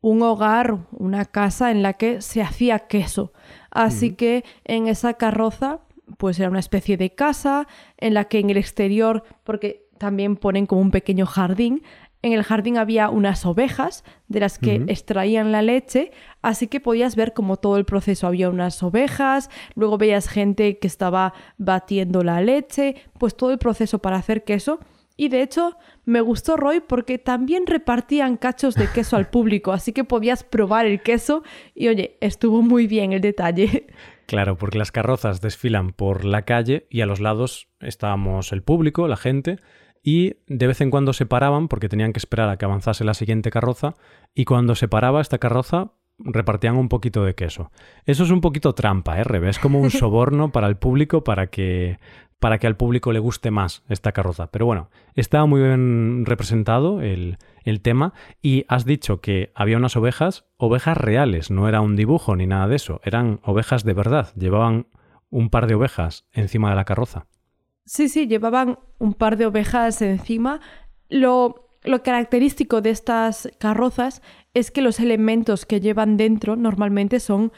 un 0.00 0.22
hogar, 0.22 0.86
una 0.92 1.24
casa 1.24 1.72
en 1.72 1.82
la 1.82 1.94
que 1.94 2.20
se 2.20 2.40
hacía 2.40 2.86
queso. 2.86 3.32
Así 3.76 4.12
que 4.12 4.44
en 4.64 4.88
esa 4.88 5.14
carroza, 5.14 5.80
pues 6.18 6.38
era 6.38 6.48
una 6.48 6.60
especie 6.60 6.96
de 6.96 7.10
casa 7.14 7.66
en 7.98 8.14
la 8.14 8.24
que 8.24 8.38
en 8.38 8.50
el 8.50 8.56
exterior, 8.56 9.22
porque 9.44 9.88
también 9.98 10.36
ponen 10.36 10.66
como 10.66 10.80
un 10.80 10.90
pequeño 10.90 11.26
jardín, 11.26 11.82
en 12.22 12.32
el 12.32 12.42
jardín 12.42 12.76
había 12.76 13.08
unas 13.08 13.46
ovejas 13.46 14.02
de 14.26 14.40
las 14.40 14.58
que 14.58 14.82
extraían 14.88 15.52
la 15.52 15.62
leche, 15.62 16.10
así 16.42 16.66
que 16.66 16.80
podías 16.80 17.14
ver 17.14 17.34
como 17.34 17.56
todo 17.56 17.76
el 17.76 17.84
proceso. 17.84 18.26
Había 18.26 18.50
unas 18.50 18.82
ovejas, 18.82 19.48
luego 19.76 19.96
veías 19.96 20.28
gente 20.28 20.78
que 20.78 20.88
estaba 20.88 21.34
batiendo 21.56 22.24
la 22.24 22.40
leche, 22.40 22.96
pues 23.18 23.36
todo 23.36 23.52
el 23.52 23.58
proceso 23.58 24.00
para 24.00 24.16
hacer 24.16 24.42
queso. 24.42 24.80
Y 25.16 25.28
de 25.28 25.42
hecho, 25.42 25.76
me 26.04 26.20
gustó 26.20 26.56
Roy 26.56 26.80
porque 26.80 27.18
también 27.18 27.66
repartían 27.66 28.36
cachos 28.36 28.74
de 28.74 28.88
queso 28.88 29.16
al 29.16 29.30
público, 29.30 29.72
así 29.72 29.92
que 29.92 30.04
podías 30.04 30.44
probar 30.44 30.84
el 30.86 31.00
queso 31.00 31.42
y 31.74 31.88
oye, 31.88 32.18
estuvo 32.20 32.62
muy 32.62 32.86
bien 32.86 33.12
el 33.12 33.20
detalle. 33.20 33.86
Claro, 34.26 34.56
porque 34.56 34.78
las 34.78 34.92
carrozas 34.92 35.40
desfilan 35.40 35.92
por 35.92 36.24
la 36.24 36.42
calle 36.42 36.86
y 36.90 37.00
a 37.00 37.06
los 37.06 37.20
lados 37.20 37.68
estábamos 37.80 38.52
el 38.52 38.62
público, 38.62 39.06
la 39.06 39.16
gente, 39.16 39.58
y 40.02 40.34
de 40.46 40.66
vez 40.66 40.80
en 40.80 40.90
cuando 40.90 41.12
se 41.12 41.26
paraban 41.26 41.68
porque 41.68 41.88
tenían 41.88 42.12
que 42.12 42.18
esperar 42.18 42.48
a 42.48 42.56
que 42.58 42.64
avanzase 42.64 43.04
la 43.04 43.14
siguiente 43.14 43.50
carroza 43.50 43.94
y 44.34 44.44
cuando 44.44 44.74
se 44.74 44.88
paraba 44.88 45.20
esta 45.20 45.38
carroza 45.38 45.92
repartían 46.18 46.76
un 46.76 46.88
poquito 46.88 47.24
de 47.24 47.34
queso. 47.34 47.70
Eso 48.04 48.24
es 48.24 48.30
un 48.30 48.40
poquito 48.40 48.74
trampa, 48.74 49.18
¿eh, 49.18 49.24
Rebe? 49.24 49.48
Es 49.48 49.58
como 49.58 49.80
un 49.80 49.90
soborno 49.90 50.52
para 50.52 50.66
el 50.66 50.76
público 50.76 51.24
para 51.24 51.48
que, 51.48 51.98
para 52.38 52.58
que 52.58 52.66
al 52.66 52.76
público 52.76 53.12
le 53.12 53.18
guste 53.18 53.50
más 53.50 53.82
esta 53.88 54.12
carroza. 54.12 54.50
Pero 54.50 54.66
bueno, 54.66 54.90
estaba 55.14 55.46
muy 55.46 55.60
bien 55.60 56.24
representado 56.26 57.00
el, 57.00 57.38
el 57.64 57.80
tema 57.80 58.14
y 58.40 58.64
has 58.68 58.84
dicho 58.84 59.20
que 59.20 59.52
había 59.54 59.76
unas 59.76 59.96
ovejas, 59.96 60.46
ovejas 60.56 60.96
reales, 60.96 61.50
no 61.50 61.68
era 61.68 61.80
un 61.80 61.96
dibujo 61.96 62.36
ni 62.36 62.46
nada 62.46 62.68
de 62.68 62.76
eso, 62.76 63.00
eran 63.04 63.40
ovejas 63.42 63.84
de 63.84 63.94
verdad, 63.94 64.32
llevaban 64.34 64.86
un 65.30 65.50
par 65.50 65.66
de 65.66 65.74
ovejas 65.74 66.26
encima 66.32 66.70
de 66.70 66.76
la 66.76 66.84
carroza. 66.84 67.26
Sí, 67.84 68.08
sí, 68.08 68.26
llevaban 68.26 68.78
un 68.98 69.14
par 69.14 69.36
de 69.36 69.46
ovejas 69.46 70.02
encima. 70.02 70.60
Lo, 71.08 71.70
lo 71.84 72.02
característico 72.02 72.80
de 72.80 72.90
estas 72.90 73.48
carrozas 73.58 74.22
es 74.56 74.70
que 74.70 74.80
los 74.80 75.00
elementos 75.00 75.66
que 75.66 75.80
llevan 75.80 76.16
dentro 76.16 76.56
normalmente 76.56 77.20
son 77.20 77.52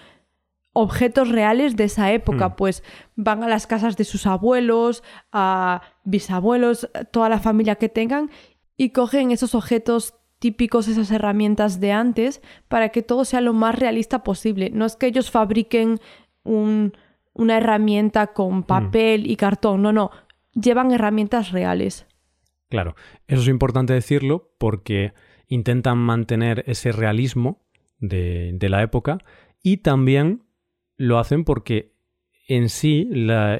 objetos 0.72 1.28
reales 1.28 1.76
de 1.76 1.84
esa 1.84 2.12
época, 2.12 2.48
hmm. 2.48 2.56
pues 2.56 2.82
van 3.14 3.44
a 3.44 3.48
las 3.48 3.68
casas 3.68 3.96
de 3.96 4.02
sus 4.02 4.26
abuelos, 4.26 5.04
a 5.30 5.82
bisabuelos, 6.02 6.90
toda 7.12 7.28
la 7.28 7.38
familia 7.38 7.76
que 7.76 7.88
tengan 7.88 8.30
y 8.76 8.90
cogen 8.90 9.30
esos 9.30 9.54
objetos 9.54 10.14
típicos, 10.40 10.88
esas 10.88 11.12
herramientas 11.12 11.78
de 11.78 11.92
antes, 11.92 12.42
para 12.66 12.88
que 12.88 13.02
todo 13.02 13.24
sea 13.24 13.40
lo 13.40 13.52
más 13.52 13.78
realista 13.78 14.24
posible. 14.24 14.70
No 14.70 14.84
es 14.84 14.96
que 14.96 15.06
ellos 15.06 15.30
fabriquen 15.30 16.00
un, 16.42 16.96
una 17.32 17.58
herramienta 17.58 18.28
con 18.28 18.58
mm. 18.58 18.62
papel 18.64 19.30
y 19.30 19.37
cartón, 19.37 19.82
no, 19.82 19.92
no, 19.92 20.11
llevan 20.52 20.90
herramientas 20.90 21.52
reales. 21.52 22.06
Claro, 22.68 22.96
eso 23.28 23.42
es 23.42 23.48
importante 23.48 23.92
decirlo 23.92 24.50
porque 24.58 25.12
intentan 25.48 25.98
mantener 25.98 26.64
ese 26.66 26.92
realismo 26.92 27.62
de, 27.98 28.56
la 28.61 28.82
época 28.82 29.18
y 29.62 29.78
también 29.78 30.44
lo 30.96 31.18
hacen 31.18 31.44
porque 31.44 31.94
en 32.46 32.68
sí 32.68 33.08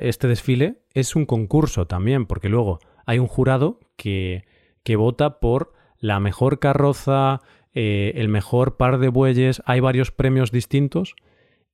este 0.01 0.29
desfile 0.29 0.83
es 0.94 1.16
un 1.16 1.27
concurso 1.27 1.87
también, 1.87 2.27
porque 2.27 2.48
luego 2.48 2.79
hay 3.07 3.18
un 3.18 3.27
jurado 3.27 3.81
que, 3.96 4.44
que 4.83 4.96
vota 4.96 5.40
por 5.40 5.72
la 5.98 6.20
mejor 6.20 6.59
carroza, 6.59 7.40
eh, 7.74 8.12
el 8.16 8.29
mejor 8.29 8.77
par 8.77 8.98
de 8.98 9.09
bueyes, 9.09 9.62
hay 9.66 9.81
varios 9.81 10.11
premios 10.11 10.51
distintos 10.51 11.14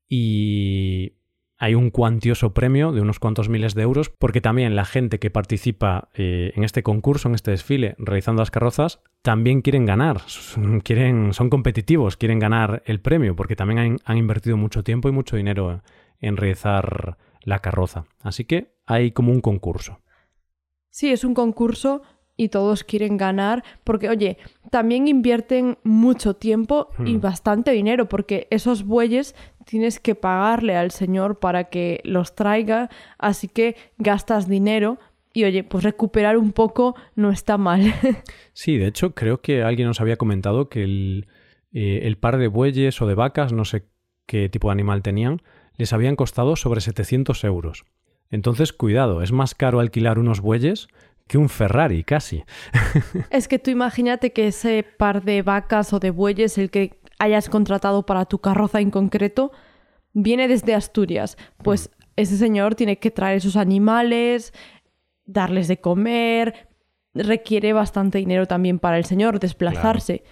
y 0.09 1.14
hay 1.59 1.75
un 1.75 1.90
cuantioso 1.90 2.53
premio 2.53 2.93
de 2.93 3.01
unos 3.01 3.19
cuantos 3.19 3.49
miles 3.49 3.75
de 3.75 3.83
euros, 3.83 4.11
porque 4.11 4.40
también 4.40 4.75
la 4.75 4.85
gente 4.85 5.19
que 5.19 5.31
participa 5.31 6.09
eh, 6.14 6.53
en 6.57 6.64
este 6.64 6.83
concurso, 6.83 7.29
en 7.29 7.35
este 7.35 7.53
desfile, 7.53 7.95
realizando 7.99 8.43
las 8.43 8.51
carrozas, 8.51 9.01
también 9.23 9.62
quieren 9.62 9.87
ganar, 9.87 10.23
quieren, 10.85 11.33
son 11.33 11.51
competitivos, 11.51 12.17
quieren 12.17 12.38
ganar 12.38 12.83
el 12.87 13.01
premio, 13.01 13.37
porque 13.37 13.57
también 13.57 13.79
han, 13.79 13.97
han 14.05 14.19
invertido 14.19 14.57
mucho 14.57 14.83
tiempo 14.83 15.09
y 15.09 15.12
mucho 15.12 15.37
dinero 15.37 15.83
en 16.21 16.37
realizar 16.37 17.17
la 17.43 17.61
carroza. 17.61 18.05
Así 18.21 18.45
que 18.45 18.75
hay 18.87 19.12
como 19.12 19.33
un 19.33 19.40
concurso. 19.40 20.01
Sí, 20.90 21.11
es 21.11 21.25
un 21.25 21.35
concurso 21.35 22.03
y 22.37 22.49
todos 22.49 22.85
quieren 22.85 23.16
ganar, 23.16 23.62
porque 23.85 24.09
oye, 24.09 24.38
también 24.70 25.07
invierten 25.07 25.79
mucho 25.85 26.35
tiempo 26.35 26.88
y 27.05 27.16
hmm. 27.16 27.20
bastante 27.20 27.70
dinero, 27.70 28.09
porque 28.09 28.49
esos 28.51 28.85
bueyes 28.85 29.35
tienes 29.64 30.01
que 30.01 30.14
pagarle 30.14 30.77
al 30.77 30.90
señor 30.90 31.38
para 31.38 31.64
que 31.64 32.01
los 32.05 32.35
traiga, 32.35 32.90
así 33.18 33.49
que 33.49 33.77
gastas 33.99 34.49
dinero 34.49 34.99
y 35.33 35.44
oye, 35.44 35.64
pues 35.64 35.85
recuperar 35.85 36.37
un 36.37 36.53
poco 36.53 36.94
no 37.14 37.31
está 37.31 37.59
mal. 37.59 37.94
sí, 38.53 38.79
de 38.79 38.87
hecho 38.87 39.14
creo 39.14 39.40
que 39.40 39.62
alguien 39.62 39.88
nos 39.88 40.01
había 40.01 40.16
comentado 40.16 40.68
que 40.68 40.85
el, 40.85 41.27
eh, 41.73 42.01
el 42.05 42.16
par 42.16 42.38
de 42.38 42.49
bueyes 42.49 43.01
o 43.03 43.07
de 43.07 43.14
vacas, 43.14 43.53
no 43.53 43.64
sé 43.64 43.85
qué 44.27 44.49
tipo 44.49 44.68
de 44.68 44.73
animal 44.73 45.03
tenían, 45.03 45.42
les 45.77 45.92
habían 45.92 46.16
costado 46.16 46.57
sobre 46.57 46.81
700 46.81 47.42
euros. 47.44 47.85
Entonces, 48.31 48.73
cuidado, 48.73 49.23
es 49.23 49.33
más 49.33 49.55
caro 49.55 49.81
alquilar 49.81 50.18
unos 50.18 50.40
bueyes 50.40 50.88
que 51.26 51.38
un 51.38 51.48
Ferrari, 51.48 52.04
casi. 52.04 52.44
es 53.30 53.48
que 53.48 53.58
tú 53.58 53.70
imagínate 53.70 54.32
que 54.32 54.48
ese 54.48 54.82
par 54.82 55.22
de 55.22 55.42
vacas 55.42 55.92
o 55.92 56.00
de 56.00 56.10
bueyes, 56.10 56.58
el 56.58 56.70
que 56.70 57.00
hayas 57.18 57.48
contratado 57.48 58.04
para 58.04 58.26
tu 58.26 58.38
carroza 58.38 58.80
en 58.80 58.90
concreto, 58.90 59.52
viene 60.12 60.48
desde 60.48 60.74
Asturias. 60.74 61.37
Pues 61.62 61.88
mm. 61.88 62.02
ese 62.16 62.37
señor 62.37 62.74
tiene 62.74 62.98
que 62.98 63.10
traer 63.10 63.38
esos 63.38 63.56
animales, 63.56 64.52
darles 65.24 65.68
de 65.68 65.80
comer, 65.80 66.68
requiere 67.14 67.72
bastante 67.72 68.18
dinero 68.18 68.46
también 68.46 68.78
para 68.78 68.98
el 68.98 69.04
señor 69.04 69.40
desplazarse. 69.40 70.24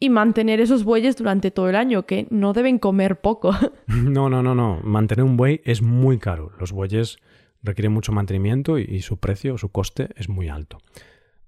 Y 0.00 0.10
mantener 0.10 0.60
esos 0.60 0.84
bueyes 0.84 1.16
durante 1.16 1.50
todo 1.50 1.68
el 1.68 1.74
año, 1.74 2.06
que 2.06 2.28
no 2.30 2.52
deben 2.52 2.78
comer 2.78 3.20
poco. 3.20 3.52
No, 3.88 4.30
no, 4.30 4.42
no, 4.42 4.54
no. 4.54 4.78
Mantener 4.84 5.24
un 5.24 5.36
buey 5.36 5.60
es 5.64 5.82
muy 5.82 6.18
caro. 6.18 6.52
Los 6.60 6.70
bueyes 6.70 7.18
requiere 7.62 7.88
mucho 7.88 8.12
mantenimiento 8.12 8.78
y, 8.78 9.00
su 9.00 9.18
precio, 9.18 9.58
su 9.58 9.70
coste 9.70 10.10
es 10.16 10.28
muy 10.28 10.48
alto. 10.48 10.78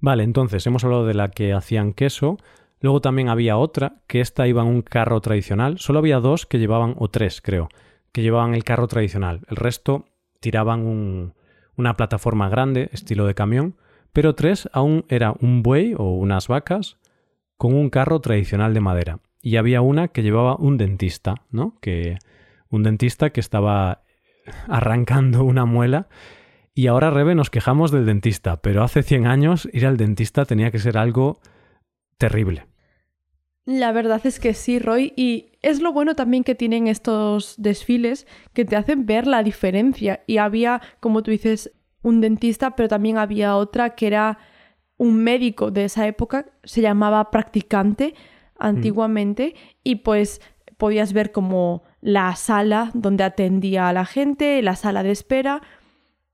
Vale, 0.01 0.23
entonces 0.23 0.67
hemos 0.67 0.85
hablado 0.85 1.07
de 1.07 1.15
la 1.15 1.29
que 1.29 1.53
hacían 1.53 1.93
queso, 1.93 2.39
luego 2.81 3.01
también 3.01 3.29
había 3.29 3.57
otra 3.57 4.03
que 4.07 4.21
esta 4.21 4.47
iba 4.49 4.63
en 4.63 4.69
un 4.69 4.83
carro 4.83 5.21
tradicional, 5.21 5.79
solo 5.79 5.99
había 5.99 6.21
dos 6.21 6.47
que 6.47 6.59
llevaban, 6.59 6.95
o 6.99 7.09
tres 7.09 7.41
creo, 7.41 7.69
que 8.13 8.23
llevaban 8.23 8.55
el 8.55 8.65
carro 8.65 8.89
tradicional, 8.89 9.41
el 9.49 9.57
resto 9.57 10.07
tiraban 10.41 11.35
una 11.77 11.97
plataforma 11.97 12.49
grande, 12.49 12.89
estilo 12.93 13.27
de 13.27 13.35
camión, 13.35 13.77
pero 14.13 14.35
tres 14.35 14.69
aún 14.73 15.05
era 15.09 15.35
un 15.41 15.63
buey 15.63 15.95
o 15.97 16.15
unas 16.15 16.49
vacas 16.49 16.99
con 17.57 17.75
un 17.75 17.91
carro 17.91 18.21
tradicional 18.21 18.75
de 18.75 18.81
madera. 18.81 19.21
Y 19.43 19.57
había 19.57 19.81
una 19.81 20.09
que 20.09 20.23
llevaba 20.23 20.57
un 20.57 20.77
dentista, 20.77 21.35
¿no? 21.51 21.77
Que 21.81 22.19
un 22.69 22.83
dentista 22.83 23.31
que 23.31 23.41
estaba 23.41 24.03
arrancando 24.69 25.45
una 25.45 25.65
muela. 25.65 26.09
Y 26.75 26.87
ahora, 26.87 27.11
Rebe, 27.11 27.35
nos 27.35 27.51
quejamos 27.51 27.91
del 27.91 28.07
dentista, 28.07 28.61
pero 28.63 28.83
hace 28.83 29.03
100 29.03 29.27
años 29.27 29.69
ir 29.73 29.87
al 29.87 29.97
dentista 29.97 30.45
tenía 30.45 30.71
que 30.71 30.79
ser 30.79 30.97
algo 30.97 31.41
terrible. 32.17 32.67
La 33.67 33.93
verdad 33.93 34.21
es 34.25 34.41
que 34.41 34.55
sí, 34.55 34.79
Roy, 34.79 35.13
y 35.17 35.53
es 35.63 35.81
lo 35.81 35.93
bueno 35.93 36.15
también 36.15 36.45
que 36.45 36.55
tienen 36.55 36.87
estos 36.87 37.55
desfiles 37.59 38.27
que 38.53 38.65
te 38.65 38.77
hacen 38.77 39.07
ver 39.07 39.27
la 39.27 39.43
diferencia. 39.43 40.23
Y 40.27 40.39
había, 40.39 40.81
como 41.01 41.23
tú 41.23 41.31
dices, 41.31 41.71
un 42.03 42.21
dentista, 42.21 42.75
pero 42.75 42.89
también 42.89 43.19
había 43.19 43.57
otra 43.57 43.91
que 43.91 44.07
era 44.07 44.39
un 44.97 45.23
médico 45.23 45.71
de 45.71 45.85
esa 45.85 46.07
época, 46.07 46.47
se 46.65 46.81
llamaba 46.81 47.31
practicante 47.31 48.15
antiguamente, 48.59 49.55
y 49.83 49.97
pues 49.97 50.41
podías 50.81 51.13
ver 51.13 51.31
como 51.31 51.85
la 52.01 52.35
sala 52.35 52.91
donde 52.95 53.23
atendía 53.23 53.89
a 53.89 53.93
la 53.93 54.07
gente, 54.07 54.61
la 54.63 54.75
sala 54.75 55.05
de 55.05 55.13
espera, 55.13 55.61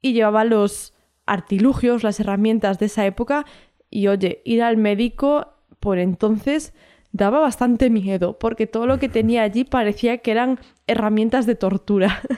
y 0.01 0.13
llevaba 0.13 0.45
los 0.45 0.95
artilugios, 1.27 2.05
las 2.05 2.21
herramientas 2.21 2.79
de 2.79 2.87
esa 2.87 3.05
época. 3.05 3.45
Y 3.91 4.07
oye, 4.07 4.41
ir 4.45 4.63
al 4.63 4.77
médico 4.77 5.49
por 5.81 5.99
entonces 5.99 6.73
daba 7.13 7.41
bastante 7.41 7.91
miedo, 7.91 8.39
porque 8.39 8.67
todo 8.67 8.87
lo 8.87 8.99
que 8.99 9.09
tenía 9.09 9.43
allí 9.43 9.65
parecía 9.65 10.19
que 10.19 10.31
eran 10.31 10.61
herramientas 10.87 11.45
de 11.45 11.57
tortura. 11.57 12.23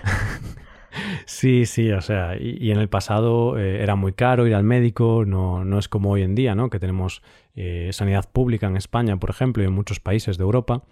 Sí, 1.27 1.67
sí, 1.67 1.93
o 1.93 2.01
sea, 2.01 2.37
y, 2.41 2.73
en 2.73 2.79
el 2.79 2.89
pasado 2.89 3.59
eh, 3.59 3.83
era 3.83 3.95
muy 3.95 4.15
caro 4.15 4.47
ir 4.47 4.55
al 4.55 4.65
médico, 4.65 5.25
no, 5.27 5.65
no, 5.65 5.79
es 5.79 5.87
como 5.87 6.11
hoy 6.11 6.23
en 6.23 6.35
día, 6.35 6.55
¿no? 6.55 6.71
Que 6.71 6.81
tenemos 6.81 7.23
eh, 7.55 7.91
sanidad 7.93 8.29
pública 8.33 8.67
en 8.67 8.77
España, 8.77 9.17
por 9.19 9.31
ejemplo, 9.31 9.63
y 9.63 9.67
en 9.67 9.73
muchos 9.73 10.01
países 10.01 10.39
de 10.39 10.45
Europa. 10.45 10.83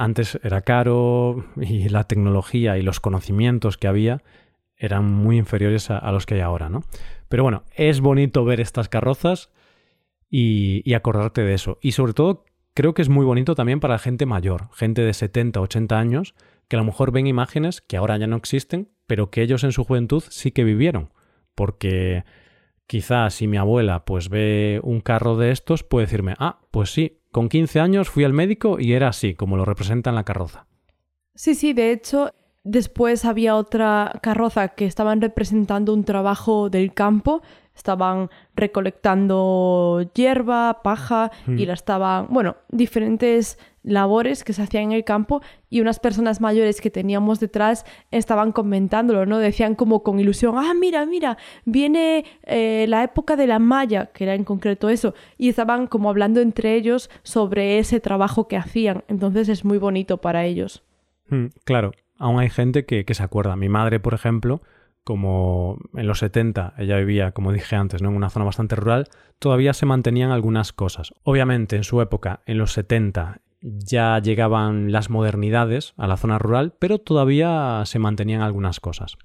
Antes 0.00 0.40
era 0.42 0.62
caro 0.62 1.44
y 1.60 1.90
la 1.90 2.04
tecnología 2.04 2.78
y 2.78 2.82
los 2.82 3.00
conocimientos 3.00 3.76
que 3.76 3.86
había 3.86 4.22
eran 4.74 5.04
muy 5.04 5.36
inferiores 5.36 5.90
a, 5.90 6.10
los 6.10 6.24
que 6.24 6.36
hay 6.36 6.40
ahora, 6.40 6.70
¿no? 6.70 6.84
Pero 7.28 7.42
bueno, 7.42 7.64
es 7.74 8.00
bonito 8.00 8.46
ver 8.46 8.62
estas 8.62 8.88
carrozas 8.88 9.50
y, 10.30 10.94
acordarte 10.94 11.42
de 11.42 11.52
eso. 11.52 11.76
Y 11.82 11.92
sobre 11.92 12.14
todo, 12.14 12.46
creo 12.72 12.94
que 12.94 13.02
es 13.02 13.10
muy 13.10 13.26
bonito 13.26 13.54
también 13.54 13.78
para 13.78 13.98
gente 13.98 14.24
mayor, 14.24 14.70
gente 14.72 15.02
de 15.02 15.12
70, 15.12 15.60
80 15.60 15.98
años, 15.98 16.34
que 16.68 16.76
a 16.76 16.78
lo 16.78 16.86
mejor 16.86 17.12
ven 17.12 17.26
imágenes 17.26 17.82
que 17.82 17.98
ahora 17.98 18.16
ya 18.16 18.26
no 18.26 18.36
existen, 18.36 18.88
pero 19.06 19.30
que 19.30 19.42
ellos 19.42 19.64
en 19.64 19.72
su 19.72 19.84
juventud 19.84 20.24
sí 20.30 20.50
que 20.50 20.64
vivieron. 20.64 21.12
Porque 21.54 22.24
quizás 22.86 23.34
si 23.34 23.46
mi 23.46 23.58
abuela 23.58 24.06
pues 24.06 24.30
ve 24.30 24.80
un 24.82 25.02
carro 25.02 25.36
de 25.36 25.50
estos, 25.50 25.84
puede 25.84 26.06
decirme, 26.06 26.36
ah, 26.38 26.62
pues 26.70 26.90
sí, 26.90 27.19
con 27.32 27.48
15 27.48 27.80
años 27.80 28.08
fui 28.08 28.24
al 28.24 28.32
médico 28.32 28.78
y 28.78 28.92
era 28.92 29.08
así, 29.08 29.34
como 29.34 29.56
lo 29.56 29.64
representa 29.64 30.10
en 30.10 30.16
la 30.16 30.24
carroza. 30.24 30.66
Sí, 31.34 31.54
sí, 31.54 31.72
de 31.72 31.92
hecho, 31.92 32.32
después 32.64 33.24
había 33.24 33.56
otra 33.56 34.18
carroza 34.22 34.68
que 34.68 34.86
estaban 34.86 35.20
representando 35.20 35.94
un 35.94 36.04
trabajo 36.04 36.70
del 36.70 36.92
campo, 36.92 37.42
estaban 37.74 38.28
recolectando 38.54 40.10
hierba, 40.14 40.82
paja 40.82 41.30
y 41.46 41.64
la 41.66 41.74
estaban, 41.74 42.26
bueno, 42.28 42.56
diferentes 42.68 43.58
labores 43.82 44.44
que 44.44 44.52
se 44.52 44.62
hacían 44.62 44.84
en 44.84 44.92
el 44.92 45.04
campo 45.04 45.40
y 45.68 45.80
unas 45.80 46.00
personas 46.00 46.40
mayores 46.40 46.80
que 46.80 46.90
teníamos 46.90 47.40
detrás 47.40 47.84
estaban 48.10 48.52
comentándolo, 48.52 49.26
¿no? 49.26 49.38
Decían 49.38 49.74
como 49.74 50.02
con 50.02 50.20
ilusión, 50.20 50.56
ah, 50.58 50.74
mira, 50.74 51.06
mira, 51.06 51.38
viene 51.64 52.24
eh, 52.44 52.86
la 52.88 53.02
época 53.04 53.36
de 53.36 53.46
la 53.46 53.58
malla, 53.58 54.06
que 54.06 54.24
era 54.24 54.34
en 54.34 54.44
concreto 54.44 54.88
eso, 54.88 55.14
y 55.38 55.48
estaban 55.48 55.86
como 55.86 56.10
hablando 56.10 56.40
entre 56.40 56.74
ellos 56.74 57.10
sobre 57.22 57.78
ese 57.78 58.00
trabajo 58.00 58.48
que 58.48 58.56
hacían, 58.56 59.04
entonces 59.08 59.48
es 59.48 59.64
muy 59.64 59.78
bonito 59.78 60.18
para 60.18 60.44
ellos. 60.44 60.82
Mm, 61.28 61.46
claro, 61.64 61.92
aún 62.18 62.38
hay 62.38 62.50
gente 62.50 62.84
que, 62.84 63.04
que 63.04 63.14
se 63.14 63.22
acuerda. 63.22 63.56
Mi 63.56 63.68
madre, 63.68 64.00
por 64.00 64.14
ejemplo, 64.14 64.60
como 65.04 65.78
en 65.94 66.06
los 66.06 66.18
70 66.18 66.74
ella 66.78 66.96
vivía, 66.96 67.32
como 67.32 67.52
dije 67.52 67.76
antes, 67.76 68.02
¿no? 68.02 68.10
en 68.10 68.16
una 68.16 68.30
zona 68.30 68.44
bastante 68.44 68.76
rural, 68.76 69.08
todavía 69.38 69.72
se 69.72 69.86
mantenían 69.86 70.30
algunas 70.30 70.72
cosas. 70.72 71.14
Obviamente, 71.22 71.76
en 71.76 71.84
su 71.84 72.00
época, 72.00 72.40
en 72.46 72.58
los 72.58 72.72
70, 72.72 73.40
ya 73.62 74.18
llegaban 74.20 74.92
las 74.92 75.10
modernidades 75.10 75.94
a 75.96 76.06
la 76.06 76.16
zona 76.16 76.38
rural, 76.38 76.74
pero 76.78 76.98
todavía 76.98 77.82
se 77.84 77.98
mantenían 77.98 78.42
algunas 78.42 78.80
cosas. 78.80 79.16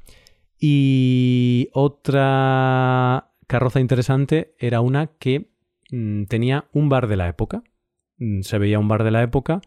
Y 0.60 1.70
otra 1.74 3.32
carroza 3.48 3.80
interesante 3.80 4.56
era 4.60 4.82
una 4.82 5.08
que 5.08 5.52
mm, 5.92 6.24
tenía 6.26 6.66
un 6.74 6.90
bar 6.90 7.08
de 7.08 7.18
la 7.18 7.28
época. 7.28 7.64
Mm, 8.18 8.42
se 8.42 8.58
veía 8.58 8.80
un 8.80 8.88
bar 8.88 9.04
de 9.04 9.12
la 9.12 9.24
época 9.24 9.62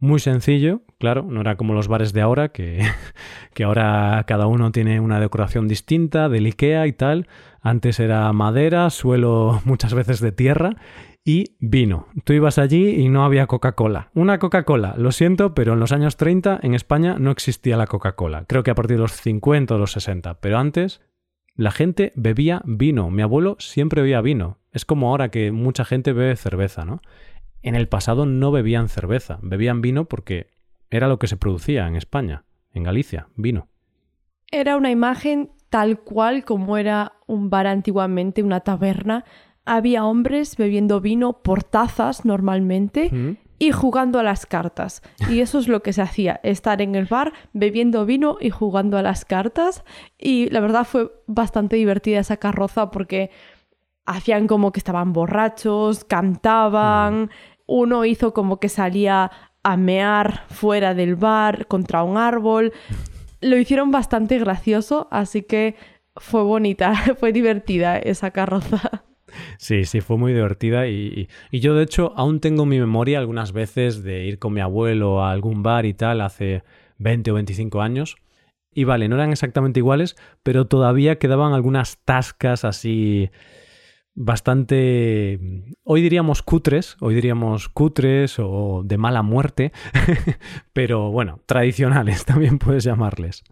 muy 0.00 0.20
sencillo, 0.20 0.82
claro, 0.98 1.22
no 1.22 1.40
era 1.40 1.56
como 1.56 1.72
los 1.72 1.88
bares 1.88 2.12
de 2.12 2.20
ahora, 2.20 2.50
que, 2.50 2.80
que, 3.54 3.64
ahora 3.64 4.22
cada 4.26 4.46
uno 4.46 4.70
tiene 4.70 5.00
una 5.00 5.18
decoración 5.18 5.66
distinta, 5.66 6.28
del 6.28 6.46
IKEA 6.46 6.86
y 6.86 6.92
tal. 6.92 7.26
Antes 7.62 8.00
era 8.00 8.30
madera, 8.32 8.90
suelo 8.90 9.62
muchas 9.64 9.94
veces 9.94 10.20
de 10.20 10.32
tierra 10.32 10.76
y 11.24 11.56
vino. 11.58 12.06
Tú 12.24 12.34
ibas 12.34 12.58
allí 12.58 12.90
y 12.90 13.08
no 13.08 13.24
había 13.24 13.46
Coca-Cola. 13.46 14.10
Una 14.14 14.38
Coca-Cola, 14.38 14.94
lo 14.98 15.10
siento, 15.10 15.54
pero 15.54 15.72
en 15.72 15.80
los 15.80 15.92
años 15.92 16.16
30 16.16 16.60
en 16.62 16.74
España 16.74 17.16
no 17.18 17.30
existía 17.30 17.78
la 17.78 17.86
Coca-Cola. 17.86 18.44
Creo 18.46 18.62
que 18.62 18.70
a 18.70 18.74
partir 18.74 18.96
de 18.96 19.02
los 19.02 19.12
50 19.12 19.74
o 19.74 19.78
los 19.78 19.92
60, 19.92 20.40
pero 20.40 20.58
antes 20.58 21.00
la 21.56 21.70
gente 21.70 22.12
bebía 22.14 22.60
vino. 22.66 23.10
Mi 23.10 23.22
abuelo 23.22 23.56
siempre 23.58 24.02
bebía 24.02 24.20
vino. 24.20 24.58
Es 24.70 24.84
como 24.84 25.08
ahora 25.08 25.30
que 25.30 25.50
mucha 25.50 25.84
gente 25.84 26.12
bebe 26.12 26.36
cerveza, 26.36 26.84
¿no? 26.84 27.00
En 27.62 27.74
el 27.74 27.88
pasado 27.88 28.26
no 28.26 28.52
bebían 28.52 28.90
cerveza, 28.90 29.38
bebían 29.40 29.80
vino 29.80 30.04
porque 30.04 30.50
era 30.90 31.08
lo 31.08 31.18
que 31.18 31.28
se 31.28 31.38
producía 31.38 31.86
en 31.88 31.96
España, 31.96 32.44
en 32.72 32.82
Galicia, 32.82 33.28
vino. 33.36 33.68
Era 34.50 34.76
una 34.76 34.90
imagen 34.90 35.52
tal 35.70 36.00
cual 36.00 36.44
como 36.44 36.76
era 36.76 37.12
un 37.26 37.48
bar 37.48 37.66
antiguamente, 37.66 38.42
una 38.42 38.60
taberna, 38.60 39.24
había 39.64 40.04
hombres 40.04 40.56
bebiendo 40.56 41.00
vino 41.00 41.42
por 41.42 41.64
tazas 41.64 42.24
normalmente 42.24 43.38
y 43.58 43.72
jugando 43.72 44.18
a 44.18 44.22
las 44.22 44.46
cartas. 44.46 45.02
Y 45.30 45.40
eso 45.40 45.58
es 45.58 45.68
lo 45.68 45.82
que 45.82 45.92
se 45.92 46.02
hacía, 46.02 46.40
estar 46.42 46.82
en 46.82 46.94
el 46.94 47.06
bar 47.06 47.32
bebiendo 47.52 48.04
vino 48.04 48.36
y 48.40 48.50
jugando 48.50 48.98
a 48.98 49.02
las 49.02 49.24
cartas. 49.24 49.84
Y 50.18 50.50
la 50.50 50.60
verdad 50.60 50.84
fue 50.84 51.12
bastante 51.26 51.76
divertida 51.76 52.20
esa 52.20 52.36
carroza 52.36 52.90
porque 52.90 53.30
hacían 54.06 54.46
como 54.46 54.72
que 54.72 54.80
estaban 54.80 55.12
borrachos, 55.12 56.04
cantaban, 56.04 57.30
uno 57.66 58.04
hizo 58.04 58.34
como 58.34 58.60
que 58.60 58.68
salía 58.68 59.30
a 59.62 59.76
mear 59.78 60.44
fuera 60.50 60.92
del 60.94 61.16
bar 61.16 61.66
contra 61.66 62.02
un 62.02 62.18
árbol. 62.18 62.72
Lo 63.40 63.56
hicieron 63.56 63.90
bastante 63.90 64.38
gracioso, 64.38 65.08
así 65.10 65.42
que 65.42 65.76
fue 66.16 66.42
bonita, 66.42 66.94
fue 67.18 67.32
divertida 67.32 67.96
esa 67.96 68.30
carroza. 68.30 69.04
Sí, 69.58 69.84
sí, 69.84 70.00
fue 70.00 70.16
muy 70.16 70.32
divertida 70.32 70.86
y, 70.88 71.28
yo 71.52 71.74
de 71.74 71.84
hecho 71.84 72.12
aún 72.16 72.40
tengo 72.40 72.66
mi 72.66 72.78
memoria 72.78 73.18
algunas 73.18 73.52
veces 73.52 74.02
de 74.02 74.24
ir 74.24 74.38
con 74.38 74.52
mi 74.52 74.60
abuelo 74.60 75.22
a 75.22 75.30
algún 75.30 75.62
bar 75.62 75.86
y 75.86 75.94
tal 75.94 76.20
hace 76.20 76.62
20 76.98 77.30
o 77.30 77.34
25 77.34 77.80
años. 77.80 78.16
Y 78.76 78.84
vale, 78.84 79.08
no 79.08 79.14
eran 79.14 79.30
exactamente 79.30 79.80
iguales, 79.80 80.16
pero 80.42 80.66
todavía 80.66 81.18
quedaban 81.18 81.52
algunas 81.52 81.98
tascas 82.04 82.64
así 82.64 83.30
bastante, 84.16 85.38
hoy 85.84 86.02
diríamos 86.02 86.42
cutres, 86.42 86.96
hoy 87.00 87.14
diríamos 87.14 87.68
cutres 87.68 88.36
o 88.38 88.82
de 88.84 88.98
mala 88.98 89.22
muerte, 89.22 89.72
pero 90.72 91.10
bueno, 91.10 91.40
tradicionales 91.46 92.24
también 92.26 92.58
puedes 92.58 92.84
llamarles 92.84 93.44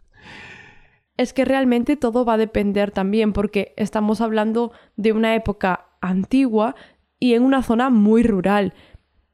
es 1.22 1.32
que 1.32 1.44
realmente 1.44 1.96
todo 1.96 2.24
va 2.24 2.34
a 2.34 2.38
depender 2.38 2.90
también 2.90 3.32
porque 3.32 3.74
estamos 3.76 4.20
hablando 4.20 4.72
de 4.96 5.12
una 5.12 5.34
época 5.34 5.86
antigua 6.00 6.74
y 7.18 7.34
en 7.34 7.44
una 7.44 7.62
zona 7.62 7.90
muy 7.90 8.22
rural. 8.22 8.74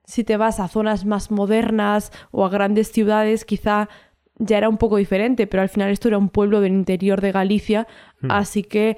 Si 0.05 0.24
te 0.24 0.37
vas 0.37 0.61
a 0.61 0.68
zonas 0.68 1.05
más 1.05 1.31
modernas 1.31 2.12
o 2.31 2.44
a 2.44 2.51
grandes 2.51 2.92
ciudades, 2.92 3.44
quizá 3.44 3.88
ya 4.37 4.59
era 4.59 4.68
un 4.68 4.79
poco 4.79 4.96
diferente, 4.96 5.46
pero 5.46 5.62
al 5.62 5.68
final 5.68 5.90
esto 5.90 6.09
era 6.09 6.18
un 6.18 6.29
pueblo 6.29 6.61
del 6.61 6.72
interior 6.72 7.20
de 7.20 7.33
Galicia, 7.33 7.87
hmm. 8.20 8.31
así 8.31 8.62
que 8.62 8.96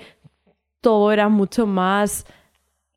todo 0.80 1.12
era 1.12 1.28
mucho 1.28 1.66
más 1.66 2.26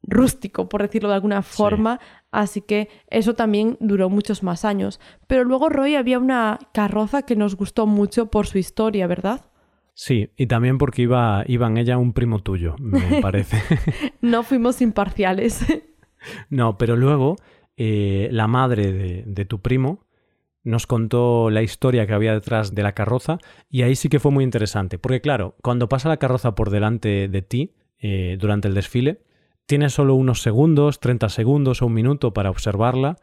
rústico, 0.02 0.68
por 0.68 0.82
decirlo 0.82 1.10
de 1.10 1.16
alguna 1.16 1.42
forma, 1.42 2.00
así 2.32 2.62
que 2.62 2.90
eso 3.08 3.36
también 3.36 3.78
duró 3.80 4.10
muchos 4.10 4.44
más 4.44 4.66
años. 4.66 5.00
Pero 5.28 5.44
luego, 5.44 5.70
Roy, 5.70 5.96
había 5.96 6.20
una 6.20 6.60
carroza 6.74 7.22
que 7.22 7.36
nos 7.36 7.56
gustó 7.56 7.88
mucho 7.88 8.30
por 8.30 8.46
su 8.48 8.58
historia, 8.58 9.08
¿verdad? 9.08 9.46
Sí, 9.96 10.32
y 10.38 10.48
también 10.48 10.78
porque 10.78 11.04
iba, 11.04 11.44
iba 11.48 11.68
en 11.68 11.78
ella 11.78 11.98
un 11.98 12.14
primo 12.14 12.40
tuyo, 12.40 12.76
me 12.80 13.00
parece. 13.22 13.62
no 14.22 14.44
fuimos 14.44 14.82
imparciales. 14.82 15.66
no, 16.50 16.78
pero 16.78 16.96
luego 16.96 17.36
eh, 17.78 18.28
la 18.32 18.48
madre 18.48 18.92
de, 18.92 19.24
de, 19.26 19.46
tu 19.46 19.62
primo 19.62 20.06
nos 20.64 20.88
contó 20.88 21.50
la 21.50 21.62
historia 21.62 22.08
que 22.08 22.14
había 22.14 22.34
detrás 22.34 22.74
de 22.74 22.84
la 22.84 22.94
carroza 22.94 23.38
y 23.70 23.84
ahí 23.84 23.96
sí 23.96 24.10
que 24.10 24.20
fue 24.20 24.32
muy 24.32 24.44
interesante, 24.44 24.98
porque 24.98 25.22
claro, 25.22 25.56
cuando 25.62 25.90
pasa 25.90 26.10
la 26.10 26.18
carroza 26.18 26.56
por 26.56 26.70
delante 26.70 27.28
de 27.28 27.42
ti 27.42 27.76
eh, 28.00 28.38
durante 28.40 28.68
el 28.68 28.74
desfile, 28.74 29.22
tienes 29.66 29.94
solo 29.94 30.16
unos 30.16 30.42
segundos, 30.42 31.00
30 31.00 31.30
segundos 31.30 31.82
o 31.82 31.86
un 31.86 31.94
minuto 31.94 32.34
para 32.34 32.50
observarla 32.50 33.18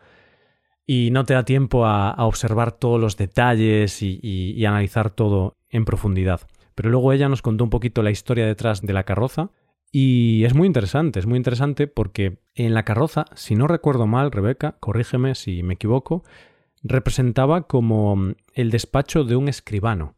y 0.87 1.11
no 1.11 1.25
te 1.25 1.35
da 1.35 1.45
tiempo 1.45 1.87
a, 1.87 2.15
observar 2.19 2.73
todos 2.73 3.01
los 3.01 3.17
detalles 3.17 4.03
y 4.03 4.65
analizar 4.65 5.11
todo 5.11 5.57
en 5.69 5.85
profundidad. 5.85 6.41
Pero 6.81 6.93
luego 6.93 7.13
ella 7.13 7.29
nos 7.29 7.43
contó 7.43 7.65
un 7.65 7.69
poquito 7.69 8.03
la 8.03 8.11
historia 8.11 8.47
detrás 8.47 8.81
de 8.81 8.95
la 8.95 9.05
carroza 9.05 9.51
y 9.93 10.45
es 10.45 10.55
muy 10.55 10.67
interesante, 10.67 11.19
es 11.19 11.27
muy 11.27 11.37
interesante 11.37 11.87
porque 11.87 12.39
en 12.55 12.73
la 12.73 12.87
carroza, 12.87 13.27
si 13.35 13.55
no 13.55 13.67
recuerdo 13.67 14.07
mal, 14.07 14.33
Rebeca, 14.33 14.79
corrígeme 14.81 15.35
si 15.35 15.63
me 15.63 15.75
equivoco, 15.75 16.25
representaba 16.83 17.67
como 17.67 18.17
el 18.55 18.71
despacho 18.71 19.25
de 19.25 19.37
un 19.37 19.51
escribano. 19.51 20.15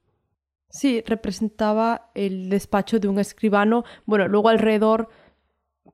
Sí, 0.69 1.03
representaba 1.05 2.13
el 2.15 2.49
despacho 2.49 3.01
de 3.01 3.09
un 3.09 3.19
escribano. 3.19 3.83
Bueno, 4.07 4.29
luego 4.29 4.49
alrededor 4.49 5.09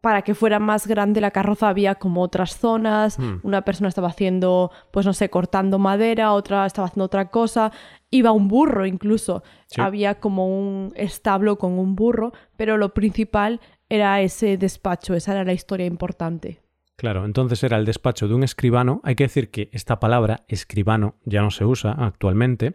para 0.01 0.23
que 0.23 0.35
fuera 0.35 0.59
más 0.59 0.87
grande 0.87 1.21
la 1.21 1.33
carroza 1.33 1.69
había 1.69 1.97
como 1.97 2.23
otras 2.23 2.57
zonas, 2.57 3.19
hmm. 3.19 3.41
una 3.43 3.63
persona 3.63 3.89
estaba 3.89 4.09
haciendo, 4.09 4.71
pues 4.93 5.05
no 5.07 5.13
sé, 5.13 5.29
cortando 5.29 5.79
madera, 5.79 6.33
otra 6.33 6.67
estaba 6.67 6.87
haciendo 6.87 7.05
otra 7.05 7.31
cosa, 7.31 7.73
iba 8.11 8.31
un 8.31 8.49
burro 8.49 8.87
incluso, 8.87 9.43
había 9.77 10.21
como 10.21 10.47
un 10.47 10.93
establo 10.95 11.59
con 11.59 11.79
un 11.79 11.97
burro, 11.97 12.33
pero 12.57 12.77
lo 12.77 12.95
principal 12.95 13.61
era 13.89 14.21
ese 14.21 14.57
despacho, 14.57 15.15
esa 15.15 15.33
era 15.33 15.45
la 15.45 15.53
historia 15.53 15.87
importante. 15.87 16.61
Claro, 16.97 17.25
entonces 17.25 17.63
era 17.63 17.77
el 17.77 17.85
despacho 17.85 18.27
de 18.29 18.35
un 18.35 18.43
escribano, 18.43 19.01
hay 19.05 19.15
que 19.15 19.25
decir 19.25 19.51
que 19.51 19.69
esta 19.73 20.01
palabra 20.01 20.45
escribano 20.49 21.15
ya 21.25 21.43
no 21.43 21.51
se 21.51 21.65
usa 21.65 21.93
actualmente, 21.93 22.75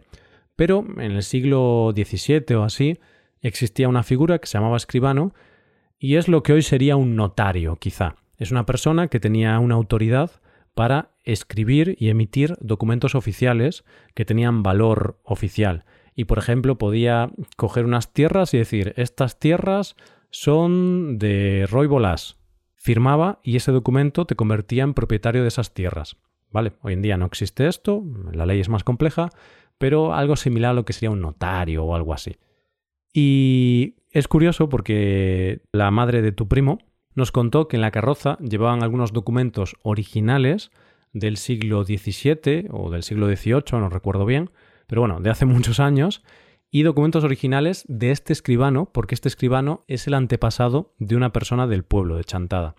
pero 0.56 0.84
en 0.96 1.12
el 1.12 1.22
siglo 1.22 1.92
XVII 1.94 2.56
o 2.56 2.64
así 2.64 2.98
existía 3.42 3.88
una 3.88 4.02
figura 4.02 4.38
que 4.38 4.46
se 4.46 4.56
llamaba 4.56 4.76
escribano, 4.76 5.34
y 6.04 6.16
es 6.16 6.28
lo 6.28 6.42
que 6.42 6.52
hoy 6.52 6.60
sería 6.60 6.96
un 6.96 7.16
notario, 7.16 7.76
quizá. 7.76 8.16
Es 8.36 8.50
una 8.50 8.66
persona 8.66 9.08
que 9.08 9.20
tenía 9.20 9.58
una 9.58 9.76
autoridad 9.76 10.32
para 10.74 11.12
escribir 11.22 11.96
y 11.98 12.10
emitir 12.10 12.58
documentos 12.60 13.14
oficiales 13.14 13.86
que 14.12 14.26
tenían 14.26 14.62
valor 14.62 15.18
oficial. 15.24 15.86
Y, 16.14 16.24
por 16.24 16.36
ejemplo, 16.36 16.76
podía 16.76 17.30
coger 17.56 17.86
unas 17.86 18.12
tierras 18.12 18.52
y 18.52 18.58
decir, 18.58 18.92
estas 18.98 19.38
tierras 19.38 19.96
son 20.28 21.16
de 21.16 21.66
Roy 21.70 21.86
Bolas. 21.86 22.36
Firmaba 22.74 23.40
y 23.42 23.56
ese 23.56 23.72
documento 23.72 24.26
te 24.26 24.36
convertía 24.36 24.82
en 24.82 24.92
propietario 24.92 25.40
de 25.40 25.48
esas 25.48 25.72
tierras. 25.72 26.18
¿Vale? 26.50 26.74
Hoy 26.82 26.92
en 26.92 27.00
día 27.00 27.16
no 27.16 27.24
existe 27.24 27.66
esto, 27.66 28.04
la 28.30 28.44
ley 28.44 28.60
es 28.60 28.68
más 28.68 28.84
compleja, 28.84 29.30
pero 29.78 30.12
algo 30.12 30.36
similar 30.36 30.72
a 30.72 30.74
lo 30.74 30.84
que 30.84 30.92
sería 30.92 31.12
un 31.12 31.22
notario 31.22 31.82
o 31.82 31.94
algo 31.94 32.12
así. 32.12 32.36
Y 33.14 33.94
Es 34.14 34.28
curioso 34.28 34.68
porque 34.68 35.62
la 35.72 35.90
madre 35.90 36.22
de 36.22 36.30
tu 36.30 36.46
primo 36.46 36.78
nos 37.16 37.32
contó 37.32 37.66
que 37.66 37.76
en 37.76 37.80
la 37.80 37.90
carroza 37.90 38.38
llevaban 38.38 38.84
algunos 38.84 39.12
documentos 39.12 39.74
originales 39.82 40.70
del 41.12 41.36
siglo 41.36 41.82
XVII 41.82 42.68
o 42.70 42.92
del 42.92 43.02
siglo 43.02 43.26
XVIII, 43.26 43.80
no 43.80 43.88
recuerdo 43.88 44.24
bien, 44.24 44.50
pero 44.86 45.00
bueno, 45.00 45.18
de 45.18 45.30
hace 45.30 45.46
muchos 45.46 45.80
años, 45.80 46.22
y 46.70 46.84
documentos 46.84 47.24
originales 47.24 47.84
de 47.88 48.12
este 48.12 48.32
escribano, 48.32 48.88
porque 48.92 49.16
este 49.16 49.28
escribano 49.28 49.84
es 49.88 50.06
el 50.06 50.14
antepasado 50.14 50.94
de 51.00 51.16
una 51.16 51.32
persona 51.32 51.66
del 51.66 51.82
pueblo 51.82 52.16
de 52.16 52.22
Chantada. 52.22 52.76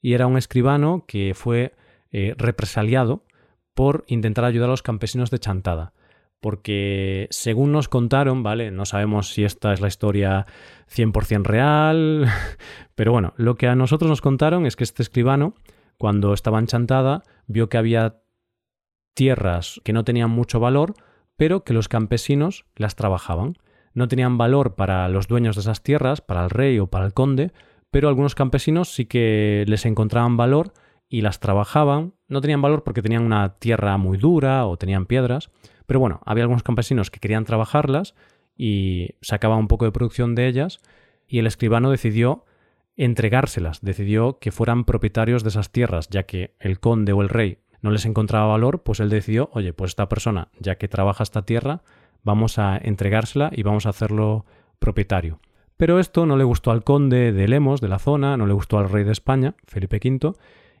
Y 0.00 0.14
era 0.14 0.26
un 0.26 0.38
escribano 0.38 1.04
que 1.06 1.34
fue 1.34 1.74
eh, 2.12 2.34
represaliado 2.38 3.26
por 3.74 4.04
intentar 4.06 4.46
ayudar 4.46 4.70
a 4.70 4.72
los 4.72 4.82
campesinos 4.82 5.30
de 5.30 5.38
Chantada. 5.38 5.92
Porque 6.40 7.26
según 7.30 7.72
nos 7.72 7.88
contaron, 7.88 8.42
¿vale? 8.42 8.70
No 8.70 8.84
sabemos 8.84 9.30
si 9.30 9.44
esta 9.44 9.72
es 9.72 9.80
la 9.80 9.88
historia 9.88 10.46
100% 10.94 11.42
real, 11.42 12.26
pero 12.94 13.12
bueno, 13.12 13.34
lo 13.36 13.56
que 13.56 13.66
a 13.66 13.74
nosotros 13.74 14.08
nos 14.08 14.20
contaron 14.20 14.66
es 14.66 14.76
que 14.76 14.84
este 14.84 15.02
escribano, 15.02 15.54
cuando 15.96 16.32
estaba 16.32 16.58
en 16.58 16.66
Chantada, 16.66 17.22
vio 17.46 17.68
que 17.68 17.78
había 17.78 18.22
tierras 19.14 19.80
que 19.82 19.92
no 19.92 20.04
tenían 20.04 20.30
mucho 20.30 20.60
valor, 20.60 20.94
pero 21.36 21.64
que 21.64 21.72
los 21.72 21.88
campesinos 21.88 22.66
las 22.76 22.94
trabajaban. 22.94 23.56
No 23.92 24.06
tenían 24.06 24.38
valor 24.38 24.76
para 24.76 25.08
los 25.08 25.26
dueños 25.26 25.56
de 25.56 25.62
esas 25.62 25.82
tierras, 25.82 26.20
para 26.20 26.44
el 26.44 26.50
rey 26.50 26.78
o 26.78 26.86
para 26.86 27.04
el 27.04 27.14
conde, 27.14 27.52
pero 27.90 28.08
algunos 28.08 28.36
campesinos 28.36 28.92
sí 28.92 29.06
que 29.06 29.64
les 29.66 29.86
encontraban 29.86 30.36
valor 30.36 30.72
y 31.08 31.22
las 31.22 31.40
trabajaban. 31.40 32.14
No 32.28 32.40
tenían 32.40 32.62
valor 32.62 32.84
porque 32.84 33.02
tenían 33.02 33.24
una 33.24 33.58
tierra 33.58 33.96
muy 33.96 34.18
dura 34.18 34.66
o 34.66 34.76
tenían 34.76 35.06
piedras, 35.06 35.50
pero 35.88 36.00
bueno, 36.00 36.20
había 36.26 36.44
algunos 36.44 36.62
campesinos 36.62 37.10
que 37.10 37.18
querían 37.18 37.46
trabajarlas 37.46 38.14
y 38.58 39.14
sacaban 39.22 39.58
un 39.58 39.68
poco 39.68 39.86
de 39.86 39.90
producción 39.90 40.34
de 40.34 40.46
ellas 40.46 40.80
y 41.26 41.38
el 41.38 41.46
escribano 41.46 41.90
decidió 41.90 42.44
entregárselas, 42.98 43.80
decidió 43.80 44.38
que 44.38 44.52
fueran 44.52 44.84
propietarios 44.84 45.44
de 45.44 45.48
esas 45.48 45.72
tierras, 45.72 46.10
ya 46.10 46.24
que 46.24 46.54
el 46.60 46.78
conde 46.78 47.14
o 47.14 47.22
el 47.22 47.30
rey 47.30 47.60
no 47.80 47.90
les 47.90 48.04
encontraba 48.04 48.48
valor, 48.48 48.82
pues 48.82 49.00
él 49.00 49.08
decidió, 49.08 49.48
oye, 49.54 49.72
pues 49.72 49.92
esta 49.92 50.10
persona, 50.10 50.48
ya 50.60 50.74
que 50.76 50.88
trabaja 50.88 51.22
esta 51.22 51.46
tierra, 51.46 51.80
vamos 52.22 52.58
a 52.58 52.76
entregársela 52.76 53.50
y 53.54 53.62
vamos 53.62 53.86
a 53.86 53.90
hacerlo 53.90 54.44
propietario. 54.78 55.40
Pero 55.78 55.98
esto 55.98 56.26
no 56.26 56.36
le 56.36 56.44
gustó 56.44 56.70
al 56.70 56.84
conde 56.84 57.32
de 57.32 57.48
Lemos, 57.48 57.80
de 57.80 57.88
la 57.88 57.98
zona, 57.98 58.36
no 58.36 58.46
le 58.46 58.52
gustó 58.52 58.78
al 58.78 58.90
rey 58.90 59.04
de 59.04 59.12
España, 59.12 59.54
Felipe 59.66 60.00
V, 60.04 60.34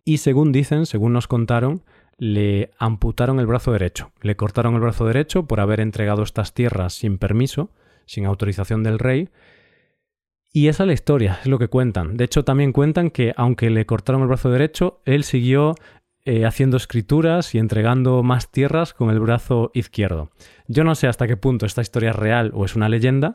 y 0.04 0.18
según 0.18 0.52
dicen, 0.52 0.84
según 0.84 1.14
nos 1.14 1.28
contaron, 1.28 1.82
le 2.18 2.72
amputaron 2.78 3.40
el 3.40 3.46
brazo 3.46 3.72
derecho. 3.72 4.12
Le 4.20 4.36
cortaron 4.36 4.74
el 4.74 4.80
brazo 4.80 5.06
derecho 5.06 5.46
por 5.46 5.60
haber 5.60 5.80
entregado 5.80 6.22
estas 6.22 6.52
tierras 6.52 6.92
sin 6.92 7.16
permiso, 7.16 7.70
sin 8.06 8.26
autorización 8.26 8.82
del 8.82 8.98
rey. 8.98 9.30
Y 10.52 10.68
esa 10.68 10.82
es 10.82 10.86
la 10.88 10.92
historia, 10.92 11.38
es 11.40 11.46
lo 11.46 11.58
que 11.58 11.68
cuentan. 11.68 12.16
De 12.16 12.24
hecho, 12.24 12.44
también 12.44 12.72
cuentan 12.72 13.10
que 13.10 13.32
aunque 13.36 13.70
le 13.70 13.86
cortaron 13.86 14.22
el 14.22 14.28
brazo 14.28 14.50
derecho, 14.50 15.00
él 15.04 15.22
siguió 15.22 15.74
eh, 16.24 16.44
haciendo 16.44 16.76
escrituras 16.76 17.54
y 17.54 17.58
entregando 17.58 18.22
más 18.22 18.50
tierras 18.50 18.92
con 18.92 19.10
el 19.10 19.20
brazo 19.20 19.70
izquierdo. 19.72 20.30
Yo 20.66 20.84
no 20.84 20.94
sé 20.94 21.06
hasta 21.06 21.28
qué 21.28 21.36
punto 21.36 21.64
esta 21.64 21.82
historia 21.82 22.10
es 22.10 22.16
real 22.16 22.50
o 22.54 22.64
es 22.64 22.74
una 22.74 22.88
leyenda, 22.88 23.32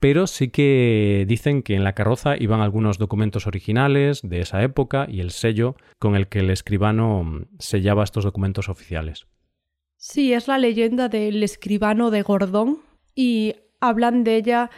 pero 0.00 0.26
sí 0.26 0.48
que 0.48 1.24
dicen 1.28 1.62
que 1.62 1.74
en 1.74 1.84
la 1.84 1.94
carroza 1.94 2.34
iban 2.38 2.60
algunos 2.60 2.98
documentos 2.98 3.46
originales 3.46 4.22
de 4.22 4.40
esa 4.40 4.62
época 4.62 5.06
y 5.08 5.20
el 5.20 5.30
sello 5.30 5.76
con 5.98 6.16
el 6.16 6.26
que 6.26 6.40
el 6.40 6.50
escribano 6.50 7.22
mm, 7.22 7.46
sellaba 7.58 8.02
estos 8.02 8.24
documentos 8.24 8.68
oficiales. 8.68 9.26
Sí, 9.96 10.32
es 10.32 10.48
la 10.48 10.58
leyenda 10.58 11.10
del 11.10 11.42
escribano 11.42 12.10
de 12.10 12.22
Gordón 12.22 12.78
y 13.14 13.54
hablan 13.80 14.24
de 14.24 14.36
ella 14.36 14.70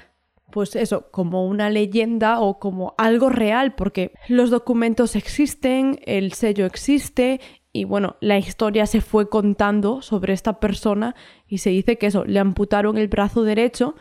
pues 0.51 0.77
eso, 0.77 1.11
como 1.11 1.47
una 1.47 1.71
leyenda 1.71 2.41
o 2.41 2.59
como 2.59 2.95
algo 2.99 3.31
real, 3.31 3.75
porque 3.75 4.13
los 4.29 4.51
documentos 4.51 5.17
existen, 5.17 5.99
el 6.05 6.35
sello 6.35 6.67
existe 6.67 7.41
y 7.73 7.85
bueno, 7.85 8.17
la 8.21 8.37
historia 8.37 8.85
se 8.87 9.01
fue 9.01 9.31
contando 9.31 10.03
sobre 10.03 10.35
esta 10.35 10.61
persona 10.61 11.15
y 11.49 11.59
se 11.59 11.71
dice 11.71 11.97
que 11.97 12.07
eso, 12.07 12.25
le 12.27 12.39
amputaron 12.39 12.99
el 12.99 13.09
brazo 13.09 13.45
derecho 13.45 13.95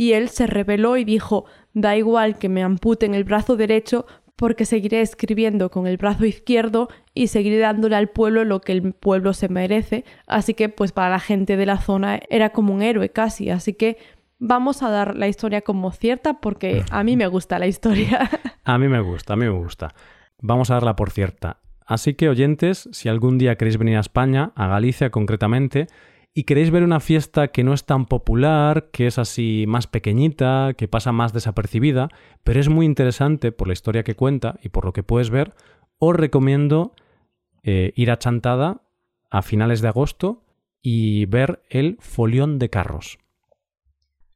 y 0.00 0.14
él 0.14 0.30
se 0.30 0.46
rebeló 0.46 0.96
y 0.96 1.04
dijo, 1.04 1.44
da 1.74 1.94
igual 1.94 2.38
que 2.38 2.48
me 2.48 2.62
amputen 2.62 3.14
el 3.14 3.24
brazo 3.24 3.58
derecho 3.58 4.06
porque 4.34 4.64
seguiré 4.64 5.02
escribiendo 5.02 5.70
con 5.70 5.86
el 5.86 5.98
brazo 5.98 6.24
izquierdo 6.24 6.88
y 7.12 7.26
seguiré 7.26 7.58
dándole 7.58 7.96
al 7.96 8.08
pueblo 8.08 8.46
lo 8.46 8.62
que 8.62 8.72
el 8.72 8.94
pueblo 8.94 9.34
se 9.34 9.50
merece. 9.50 10.06
Así 10.26 10.54
que 10.54 10.70
pues 10.70 10.92
para 10.92 11.10
la 11.10 11.20
gente 11.20 11.58
de 11.58 11.66
la 11.66 11.76
zona 11.76 12.18
era 12.30 12.48
como 12.48 12.72
un 12.72 12.80
héroe 12.80 13.10
casi, 13.10 13.50
así 13.50 13.74
que 13.74 13.98
vamos 14.38 14.82
a 14.82 14.88
dar 14.88 15.16
la 15.16 15.28
historia 15.28 15.60
como 15.60 15.92
cierta 15.92 16.40
porque 16.40 16.82
a 16.90 17.04
mí 17.04 17.18
me 17.18 17.26
gusta 17.26 17.58
la 17.58 17.66
historia. 17.66 18.30
a 18.64 18.78
mí 18.78 18.88
me 18.88 19.02
gusta, 19.02 19.34
a 19.34 19.36
mí 19.36 19.44
me 19.44 19.50
gusta. 19.50 19.92
Vamos 20.40 20.70
a 20.70 20.76
darla 20.76 20.96
por 20.96 21.10
cierta. 21.10 21.58
Así 21.84 22.14
que 22.14 22.30
oyentes, 22.30 22.88
si 22.92 23.10
algún 23.10 23.36
día 23.36 23.56
queréis 23.56 23.76
venir 23.76 23.98
a 23.98 24.00
España, 24.00 24.52
a 24.54 24.66
Galicia 24.66 25.10
concretamente, 25.10 25.88
y 26.32 26.44
queréis 26.44 26.70
ver 26.70 26.84
una 26.84 27.00
fiesta 27.00 27.48
que 27.48 27.64
no 27.64 27.74
es 27.74 27.84
tan 27.84 28.06
popular, 28.06 28.90
que 28.92 29.06
es 29.06 29.18
así 29.18 29.64
más 29.66 29.86
pequeñita, 29.86 30.74
que 30.76 30.88
pasa 30.88 31.12
más 31.12 31.32
desapercibida, 31.32 32.08
pero 32.44 32.60
es 32.60 32.68
muy 32.68 32.86
interesante 32.86 33.52
por 33.52 33.66
la 33.66 33.72
historia 33.72 34.04
que 34.04 34.14
cuenta 34.14 34.58
y 34.62 34.68
por 34.68 34.84
lo 34.84 34.92
que 34.92 35.02
puedes 35.02 35.30
ver, 35.30 35.54
os 35.98 36.14
recomiendo 36.14 36.94
eh, 37.62 37.92
ir 37.96 38.10
a 38.10 38.18
Chantada 38.18 38.82
a 39.30 39.42
finales 39.42 39.80
de 39.80 39.88
agosto 39.88 40.44
y 40.82 41.26
ver 41.26 41.62
el 41.68 41.98
Folión 42.00 42.58
de 42.58 42.70
Carros. 42.70 43.18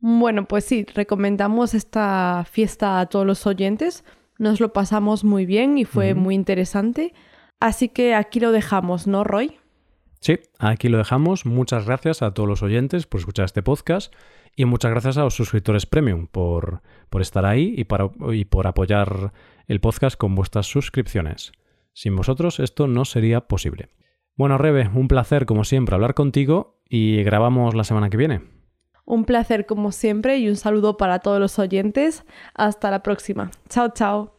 Bueno, 0.01 0.47
pues 0.47 0.65
sí, 0.65 0.85
recomendamos 0.95 1.73
esta 1.73 2.45
fiesta 2.51 3.01
a 3.01 3.07
todos 3.07 3.25
los 3.25 3.47
oyentes. 3.47 4.05
Nos 4.39 4.61
lo 4.61 4.73
pasamos 4.73 5.25
muy 5.25 5.47
bien 5.47 5.79
y 5.79 5.87
fue 5.87 6.15
muy 6.15 6.35
interesante. 6.35 7.15
Así 7.61 7.89
que 7.89 8.15
aquí 8.15 8.41
lo 8.41 8.53
dejamos, 8.53 9.07
¿no, 9.07 9.25
Roy? 9.25 9.57
Sí, 10.25 10.41
aquí 10.59 10.89
lo 10.89 10.97
dejamos. 10.97 11.45
Muchas 11.45 11.85
gracias 11.85 12.23
a 12.23 12.33
todos 12.33 12.49
los 12.49 12.63
oyentes 12.63 13.07
por 13.07 13.21
escuchar 13.21 13.45
este 13.45 13.63
podcast 13.63 14.11
y 14.57 14.65
muchas 14.65 14.91
gracias 14.91 15.19
a 15.19 15.23
los 15.23 15.35
suscriptores 15.35 15.85
premium 15.85 16.29
por, 16.29 16.81
por 17.11 17.21
estar 17.21 17.45
ahí 17.45 17.75
y, 17.77 17.85
para, 17.85 18.09
y 18.33 18.47
por 18.47 18.67
apoyar 18.67 19.35
el 19.67 19.81
podcast 19.81 20.17
con 20.17 20.35
vuestras 20.35 20.65
suscripciones. 20.65 21.53
Sin 21.93 22.17
vosotros 22.17 22.59
esto 22.59 22.87
no 22.87 23.05
sería 23.05 23.43
posible. 23.43 23.91
Bueno, 24.35 24.57
Rebe, 24.57 24.89
un 24.95 25.09
placer 25.09 25.45
como 25.45 25.63
siempre 25.63 25.95
hablar 25.95 26.15
contigo 26.15 26.81
y 26.89 27.23
grabamos 27.23 27.75
la 27.75 27.85
semana 27.85 28.09
que 28.09 28.17
viene. 28.17 28.41
Un 29.05 29.27
placer 29.27 29.67
como 29.67 29.93
siempre 29.93 30.39
y 30.39 30.49
un 30.49 30.57
saludo 30.57 30.97
para 30.97 31.19
todos 31.19 31.39
los 31.39 31.59
oyentes. 31.59 32.25
Hasta 32.55 32.91
la 32.91 33.03
próxima. 33.03 33.51
Chao, 33.69 33.91
chao. 33.95 34.34